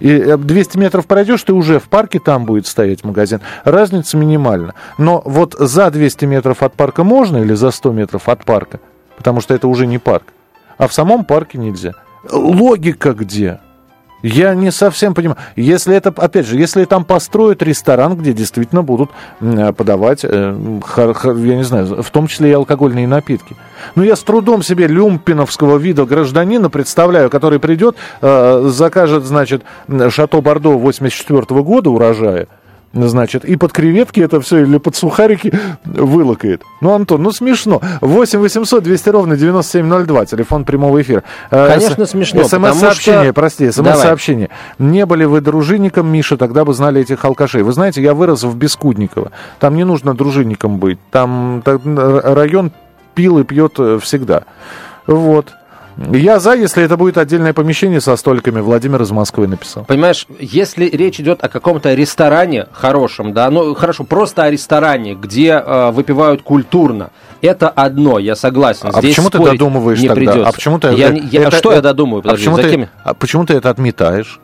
И 0.00 0.10
э, 0.10 0.36
200 0.36 0.78
метров 0.78 1.06
пройдешь, 1.06 1.42
ты 1.42 1.52
уже 1.52 1.78
в 1.78 1.88
парке, 1.88 2.18
там 2.18 2.44
будет 2.44 2.66
стоять 2.66 3.04
магазин. 3.04 3.40
Разница 3.64 4.16
минимальна. 4.16 4.74
Но 4.98 5.22
вот 5.24 5.54
за 5.58 5.90
200 5.90 6.24
метров 6.24 6.62
от 6.62 6.74
парка 6.74 7.04
можно 7.04 7.38
или 7.38 7.54
за 7.54 7.70
100 7.70 7.92
метров 7.92 8.28
от 8.28 8.44
парка? 8.44 8.80
Потому 9.16 9.40
что 9.40 9.54
это 9.54 9.68
уже 9.68 9.86
не 9.86 9.98
парк. 9.98 10.32
А 10.78 10.88
в 10.88 10.92
самом 10.92 11.24
парке 11.24 11.58
нельзя. 11.58 11.92
Логика 12.30 13.12
где? 13.12 13.60
Я 14.24 14.54
не 14.54 14.72
совсем 14.72 15.12
понимаю. 15.12 15.36
Если 15.54 15.94
это, 15.94 16.08
опять 16.16 16.46
же, 16.46 16.56
если 16.56 16.86
там 16.86 17.04
построят 17.04 17.62
ресторан, 17.62 18.16
где 18.16 18.32
действительно 18.32 18.82
будут 18.82 19.10
э, 19.42 19.74
подавать, 19.74 20.24
э, 20.24 20.56
я 20.96 21.56
не 21.56 21.62
знаю, 21.62 22.02
в 22.02 22.10
том 22.10 22.26
числе 22.26 22.48
и 22.48 22.52
алкогольные 22.54 23.06
напитки. 23.06 23.54
Ну, 23.96 24.02
я 24.02 24.16
с 24.16 24.22
трудом 24.22 24.62
себе 24.62 24.86
люмпиновского 24.86 25.76
вида 25.76 26.06
гражданина 26.06 26.70
представляю, 26.70 27.28
который 27.28 27.58
придет, 27.58 27.96
э, 28.22 28.64
закажет, 28.70 29.24
значит, 29.24 29.62
Шато 30.08 30.40
Бордо 30.40 30.78
84 30.78 31.62
года 31.62 31.90
урожая, 31.90 32.48
Значит, 32.94 33.44
и 33.44 33.56
под 33.56 33.72
креветки 33.72 34.20
это 34.20 34.40
все 34.40 34.58
или 34.62 34.78
под 34.78 34.94
сухарики 34.94 35.52
вылокает. 35.84 36.62
Ну, 36.80 36.94
Антон, 36.94 37.22
ну 37.22 37.32
смешно. 37.32 37.80
8 38.00 38.38
800 38.38 38.82
200 38.84 39.08
ровно 39.08 39.36
9702, 39.36 40.26
телефон 40.26 40.64
прямого 40.64 41.02
эфира. 41.02 41.24
Э, 41.50 41.68
Конечно, 41.68 42.06
с- 42.06 42.10
смешно, 42.10 42.44
СМС-сообщение, 42.44 43.24
что- 43.24 43.32
прости, 43.32 43.70
СМС-сообщение. 43.70 44.50
Не 44.78 45.06
были 45.06 45.24
вы 45.24 45.40
дружинником, 45.40 46.06
Миша, 46.06 46.36
тогда 46.36 46.64
бы 46.64 46.72
знали 46.72 47.00
этих 47.00 47.24
алкашей. 47.24 47.62
Вы 47.62 47.72
знаете, 47.72 48.00
я 48.00 48.14
вырос 48.14 48.44
в 48.44 48.56
Бескудниково. 48.56 49.32
Там 49.58 49.74
не 49.76 49.84
нужно 49.84 50.14
дружинником 50.14 50.78
быть. 50.78 50.98
Там, 51.10 51.62
район 51.64 52.70
пил 53.14 53.38
и 53.38 53.44
пьет 53.44 53.74
э, 53.78 53.98
всегда. 54.02 54.44
Вот. 55.06 55.52
Я 55.96 56.40
за, 56.40 56.54
если 56.54 56.82
это 56.82 56.96
будет 56.96 57.18
отдельное 57.18 57.52
помещение 57.52 58.00
со 58.00 58.16
столиками. 58.16 58.60
Владимир 58.60 59.00
из 59.02 59.10
Москвы 59.10 59.46
написал. 59.46 59.84
Понимаешь, 59.84 60.26
если 60.40 60.86
речь 60.86 61.20
идет 61.20 61.42
о 61.44 61.48
каком-то 61.48 61.94
ресторане 61.94 62.66
хорошем, 62.72 63.32
да, 63.32 63.50
ну 63.50 63.74
хорошо, 63.74 64.04
просто 64.04 64.42
о 64.44 64.50
ресторане, 64.50 65.14
где 65.14 65.50
э, 65.64 65.90
выпивают 65.92 66.42
культурно, 66.42 67.10
это 67.42 67.68
одно, 67.68 68.18
я 68.18 68.34
согласен. 68.36 68.88
А 68.92 68.98
Здесь 69.00 69.14
почему 69.16 69.30
ты 69.30 69.38
додумываешь 69.38 70.00
не 70.00 70.08
тогда? 70.08 70.32
придется. 70.32 70.48
А 70.48 70.52
почему 70.52 70.78
ты 70.78 70.88
Я 70.94 71.10
не- 71.10 71.20
я- 71.30 71.42
это- 71.48 71.56
что 71.56 71.70
я 71.70 71.78
это- 71.78 71.88
додумаю? 71.88 72.20
А 72.20 72.22
Подожди, 72.22 72.44
почему, 72.46 72.56
за 72.56 72.62
ты, 72.62 72.88
а 73.04 73.14
почему 73.14 73.46
ты 73.46 73.54
это 73.54 73.70
отметаешь? 73.70 74.40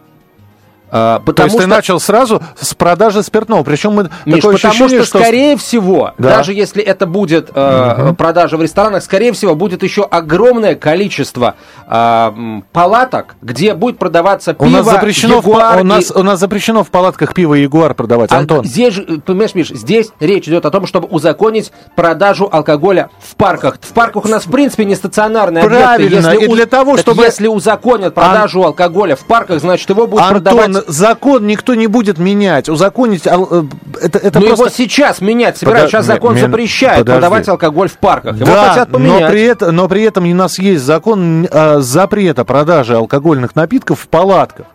А, 0.92 1.20
То 1.20 1.44
есть 1.44 1.56
ты 1.56 1.66
начал 1.66 2.00
сразу 2.00 2.42
с 2.60 2.74
продажи 2.74 3.22
спиртного, 3.22 3.62
причем 3.62 3.92
мы 3.92 4.10
Миш, 4.24 4.36
такое 4.36 4.56
потому 4.56 4.72
ощущение, 4.74 5.04
что, 5.04 5.18
скорее 5.18 5.56
всего, 5.56 6.12
Да. 6.18 6.36
даже 6.36 6.52
если 6.52 6.82
это 6.82 7.06
будет 7.06 7.50
э, 7.54 8.14
продажа 8.18 8.56
в 8.56 8.62
ресторанах, 8.62 9.02
скорее 9.02 9.32
всего, 9.32 9.54
будет 9.54 9.82
еще 9.82 10.02
огромное 10.02 10.74
количество 10.74 11.54
э, 11.86 12.60
палаток, 12.72 13.36
где 13.42 13.74
будет 13.74 13.98
продаваться 13.98 14.52
у 14.58 14.64
пиво, 14.64 14.78
нас 14.78 14.86
запрещено, 14.86 15.40
в, 15.40 15.46
Ягуар 15.46 15.80
у, 15.80 15.84
нас, 15.84 16.10
и- 16.10 16.14
у 16.18 16.22
нас 16.22 16.40
запрещено 16.40 16.84
в 16.84 16.88
палатках 16.88 17.34
пиво 17.34 17.54
и 17.54 17.62
ягуар 17.62 17.94
продавать, 17.94 18.30
А 18.32 18.38
Антон. 18.38 18.64
Здесь 18.64 18.94
же, 18.94 19.02
понимаешь, 19.24 19.54
Миш, 19.54 19.68
здесь 19.70 20.08
речь 20.20 20.48
идет 20.48 20.66
о 20.66 20.70
том, 20.70 20.86
чтобы 20.86 21.06
узаконить 21.08 21.72
продажу 21.94 22.48
алкоголя 22.50 23.10
в 23.20 23.36
парках. 23.36 23.78
В 23.80 23.92
парках 23.92 24.24
у 24.24 24.28
нас, 24.28 24.46
в 24.46 24.50
принципе, 24.50 24.84
не 24.84 24.94
стационарные 24.94 25.64
Правильно, 25.64 26.30
объекты. 26.30 26.46
и 26.46 26.54
для 26.54 26.66
того, 26.66 26.92
так 26.92 27.00
чтобы- 27.02 27.24
Если 27.24 27.46
узаконят 27.46 28.14
продажу 28.14 28.62
алкоголя 28.64 29.14
в 29.16 29.20
парках, 29.20 29.60
значит, 29.60 29.88
его 29.90 30.06
будут 30.06 30.24
Антон, 30.24 30.42
продавать... 30.42 30.79
закон 30.86 31.46
никто 31.46 31.74
не 31.74 31.86
будет 31.86 32.18
менять. 32.18 32.68
Узаконить 32.68 33.26
ал- 33.26 33.48
э, 33.50 33.62
это, 34.02 34.18
это 34.18 34.40
Ну 34.40 34.46
просто... 34.46 34.64
его 34.64 34.68
сейчас 34.74 35.20
менять 35.20 35.56
собирают. 35.58 35.86
Подо- 35.86 35.90
Сейчас 35.90 36.06
закон 36.06 36.34
ми- 36.34 36.40
запрещает 36.40 36.98
подожди. 37.00 37.20
продавать 37.20 37.48
алкоголь 37.48 37.88
в 37.88 37.98
парках. 37.98 38.36
Его 38.36 38.46
да, 38.46 38.68
хотят 38.70 38.88
но 38.90 38.98
поменять. 38.98 39.30
при, 39.30 39.42
этом, 39.42 39.76
но 39.76 39.88
при 39.88 40.02
этом 40.02 40.30
у 40.30 40.34
нас 40.34 40.58
есть 40.58 40.82
закон 40.84 41.46
э, 41.50 41.80
запрета 41.80 42.44
продажи 42.44 42.94
алкогольных 42.96 43.54
напитков 43.56 44.00
в 44.00 44.08
палатках. 44.08 44.66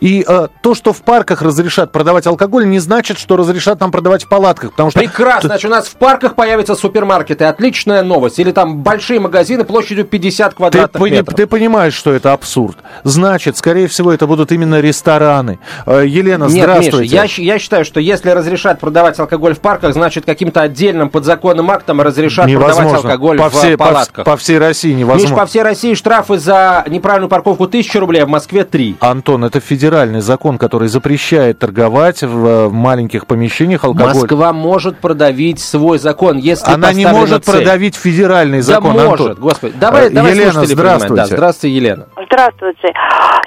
И 0.00 0.24
э, 0.26 0.48
то, 0.62 0.74
что 0.74 0.92
в 0.92 1.02
парках 1.02 1.42
разрешат 1.42 1.92
продавать 1.92 2.26
алкоголь, 2.26 2.66
не 2.66 2.78
значит, 2.78 3.18
что 3.18 3.36
разрешат 3.36 3.80
нам 3.80 3.90
продавать 3.90 4.24
в 4.24 4.28
палатках. 4.28 4.72
Потому 4.72 4.90
что 4.90 5.00
Прекрасно. 5.00 5.48
Значит, 5.48 5.66
у 5.66 5.74
нас 5.74 5.88
в 5.88 5.96
парках 5.96 6.34
появятся 6.34 6.74
супермаркеты. 6.74 7.44
Отличная 7.44 8.02
новость. 8.02 8.38
Или 8.38 8.52
там 8.52 8.82
большие 8.82 9.20
магазины 9.20 9.64
площадью 9.64 10.04
50 10.04 10.50
ты, 10.50 10.56
квадратных 10.56 11.00
пони- 11.00 11.12
метров. 11.12 11.34
ты 11.36 11.46
понимаешь, 11.46 11.94
что 11.94 12.12
это 12.12 12.32
абсурд. 12.32 12.78
Значит, 13.04 13.56
скорее 13.56 13.86
всего, 13.88 14.12
это 14.12 14.26
будут 14.26 14.52
именно 14.52 14.80
рестораны. 14.80 15.58
Э, 15.86 16.04
Елена, 16.06 16.44
Нет, 16.44 16.62
здравствуйте. 16.64 17.20
Миша, 17.22 17.42
я, 17.42 17.54
я 17.54 17.58
считаю, 17.58 17.84
что 17.84 18.00
если 18.00 18.30
разрешат 18.30 18.80
продавать 18.80 19.18
алкоголь 19.18 19.54
в 19.54 19.60
парках, 19.60 19.92
значит, 19.92 20.24
каким-то 20.24 20.60
отдельным 20.62 21.10
подзаконным 21.10 21.70
актом 21.70 22.00
разрешат 22.00 22.50
продавать 22.50 22.94
алкоголь 22.94 23.38
по 23.38 23.48
в 23.48 23.52
всей, 23.54 23.76
по, 23.76 23.86
палатках. 23.86 24.24
по 24.24 24.36
всей 24.36 24.58
России 24.58 24.90
Миш, 24.92 25.00
невозможно. 25.00 25.36
по 25.36 25.46
всей 25.46 25.62
России 25.62 25.94
штрафы 25.94 26.38
за 26.38 26.84
неправильную 26.88 27.28
парковку 27.28 27.64
1000 27.64 28.00
рублей, 28.00 28.22
а 28.22 28.26
в 28.26 28.28
Москве 28.28 28.64
3. 28.64 28.96
Антон, 29.00 29.44
это 29.44 29.59
федеральный 29.60 30.20
закон, 30.20 30.58
который 30.58 30.88
запрещает 30.88 31.58
торговать 31.58 32.22
в, 32.22 32.46
э, 32.46 32.68
маленьких 32.70 33.26
помещениях 33.26 33.84
алкоголь. 33.84 34.14
Москва 34.14 34.52
может 34.52 34.98
продавить 34.98 35.60
свой 35.60 35.98
закон, 35.98 36.38
если 36.38 36.72
Она 36.72 36.92
не 36.92 37.06
может 37.06 37.44
цель. 37.44 37.54
продавить 37.56 37.96
федеральный 37.96 38.58
Да 38.58 38.64
закон, 38.64 38.92
может, 38.92 39.28
Антон. 39.28 39.34
господи. 39.40 39.74
Давай, 39.78 40.06
Э, 40.06 40.10
давай 40.10 40.32
Елена, 40.32 40.64
здравствуйте. 40.64 41.14
Да, 41.14 41.26
здравствуйте, 41.26 41.76
Елена. 41.76 42.06
Здравствуйте. 42.26 42.94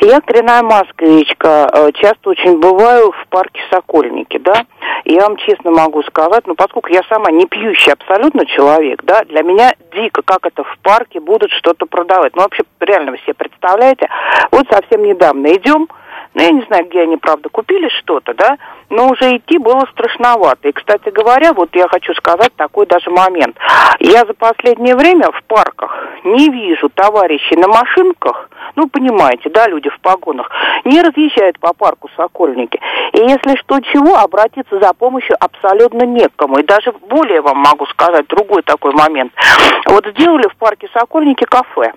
Я 0.02 0.22
коренная 0.22 0.62
москвичка. 0.64 1.70
Э, 1.74 1.92
Часто 1.94 2.30
очень 2.32 2.60
бываю 2.60 3.12
в 3.12 3.28
парке 3.30 3.60
Сокольники, 3.72 4.38
да. 4.38 4.66
Я 5.06 5.22
вам 5.22 5.38
честно 5.38 5.72
могу 5.72 6.02
сказать, 6.04 6.46
ну, 6.48 6.56
поскольку 6.56 6.90
я 6.92 7.02
сама 7.10 7.30
не 7.32 7.46
пьющий 7.46 7.92
абсолютно 7.94 8.46
человек, 8.46 9.02
да, 9.04 9.24
для 9.26 9.42
меня 9.44 9.74
дико, 9.94 10.22
как 10.24 10.46
это 10.46 10.64
в 10.64 10.78
парке 10.82 11.20
будут 11.20 11.52
что-то 11.52 11.86
продавать. 11.86 12.36
Ну, 12.36 12.42
вообще, 12.44 12.64
реально 12.80 13.12
вы 13.12 13.18
себе 13.20 13.34
представляете? 13.34 14.08
Вот 14.52 14.66
совсем 14.70 15.04
недавно 15.04 15.48
идем, 15.56 15.88
ну, 16.34 16.42
я 16.42 16.52
не 16.52 16.62
знаю, 16.64 16.86
где 16.86 17.02
они, 17.02 17.18
правда, 17.18 17.50
купили 17.50 17.90
что-то, 18.00 18.34
да, 18.34 18.58
но 18.90 19.10
уже 19.10 19.38
идти 19.38 19.58
было 19.58 19.86
страшновато. 19.92 20.68
И, 20.68 20.72
кстати 20.72 21.10
говоря, 21.10 21.54
вот 21.54 21.70
я 21.76 21.88
хочу 21.88 22.14
сказать 22.16 22.54
такой 22.56 22.86
даже 22.86 23.10
момент. 23.12 23.56
Я 24.00 24.26
за 24.26 24.34
последнее 24.34 24.96
время 24.96 25.32
в 25.32 25.44
парках 25.44 25.96
не 26.24 26.50
вижу 26.50 26.90
товарищей 26.90 27.56
на 27.56 27.68
машинках, 27.68 28.50
ну, 28.76 28.88
понимаете, 28.88 29.50
да, 29.50 29.68
люди 29.68 29.90
в 29.90 30.00
погонах, 30.00 30.50
не 30.86 31.02
разъезжают 31.02 31.60
по 31.60 31.74
парку 31.74 32.10
Сокольники. 32.16 32.80
И 33.14 33.20
если 33.20 33.56
что 33.58 33.80
чего, 33.80 34.16
обратиться 34.18 34.80
за 34.80 34.94
помощью 34.94 35.36
абсолютно 35.40 36.04
некому. 36.04 36.60
И 36.60 36.64
даже 36.64 36.92
более 37.10 37.42
вам 37.42 37.58
могу 37.58 37.86
сказать 37.88 38.28
другой 38.28 38.64
такой 38.64 38.94
момент. 38.94 39.32
Вот 39.86 40.06
сделали 40.08 40.48
в 40.48 40.56
парке 40.58 40.90
Сокольники 40.94 41.46
кафе. 41.46 41.94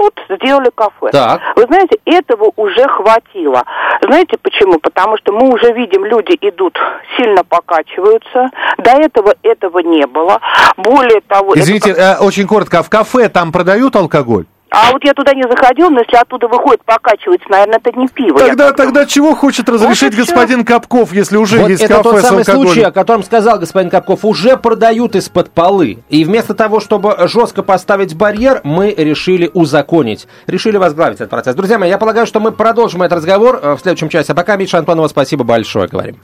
Вот 0.00 0.14
сделали 0.30 0.70
кафе. 0.74 1.10
Так. 1.12 1.42
Вы 1.56 1.64
знаете, 1.66 1.98
этого 2.06 2.50
уже 2.56 2.88
хватило. 2.88 3.64
Знаете 4.00 4.38
почему? 4.40 4.78
Потому 4.78 5.18
что 5.18 5.32
мы 5.32 5.52
уже 5.52 5.72
видим, 5.72 6.06
люди 6.06 6.38
идут, 6.40 6.78
сильно 7.18 7.44
покачиваются. 7.44 8.48
До 8.78 8.92
этого 8.92 9.34
этого 9.42 9.80
не 9.80 10.06
было. 10.06 10.40
Более 10.78 11.20
того... 11.20 11.52
это 11.52 11.60
Извините, 11.60 11.94
как- 11.94 12.20
э, 12.20 12.24
очень 12.24 12.46
коротко, 12.46 12.78
а 12.78 12.82
в 12.82 12.88
кафе 12.88 13.28
там 13.28 13.52
продают 13.52 13.94
алкоголь? 13.94 14.46
А 14.70 14.92
вот 14.92 15.02
я 15.04 15.14
туда 15.14 15.34
не 15.34 15.42
заходил, 15.42 15.90
но 15.90 15.98
если 16.00 16.16
оттуда 16.16 16.46
выходит, 16.46 16.84
покачивается, 16.84 17.48
наверное, 17.50 17.80
это 17.82 17.98
не 17.98 18.06
пиво. 18.06 18.38
Тогда, 18.38 18.72
тогда 18.72 19.04
чего 19.04 19.34
хочет 19.34 19.68
разрешить 19.68 20.14
Вот 20.14 20.26
господин 20.26 20.64
Капков, 20.64 21.12
если 21.12 21.36
уже 21.36 21.58
Вот 21.58 21.70
есть 21.70 21.82
это 21.82 21.96
кафе 21.96 22.10
тот 22.10 22.18
с 22.20 22.22
самый 22.22 22.38
алкоголем? 22.40 22.66
случай, 22.68 22.82
о 22.82 22.92
котором 22.92 23.24
сказал 23.24 23.58
господин 23.58 23.90
Капков, 23.90 24.24
уже 24.24 24.56
продают 24.56 25.16
из-под 25.16 25.50
полы. 25.50 25.98
И 26.08 26.24
вместо 26.24 26.54
того, 26.54 26.78
чтобы 26.78 27.16
жестко 27.26 27.64
поставить 27.64 28.14
барьер, 28.14 28.60
мы 28.62 28.94
решили 28.96 29.50
узаконить. 29.52 30.28
Решили 30.46 30.76
возглавить 30.76 31.16
этот 31.16 31.30
процесс. 31.30 31.56
Друзья 31.56 31.76
мои, 31.76 31.88
я 31.88 31.98
полагаю, 31.98 32.26
что 32.26 32.38
мы 32.38 32.52
продолжим 32.52 33.02
этот 33.02 33.18
разговор 33.18 33.58
э, 33.60 33.74
в 33.74 33.80
следующем 33.80 34.08
часе. 34.08 34.32
А 34.32 34.34
пока, 34.36 34.56
Миша 34.56 34.78
Антонова, 34.78 35.08
спасибо 35.08 35.42
большое, 35.42 35.88
говорим. 35.88 36.16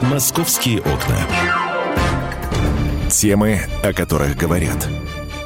Московские 0.00 0.78
окна. 0.78 1.18
Темы, 3.10 3.60
о 3.82 3.92
которых 3.92 4.36
говорят. 4.36 4.88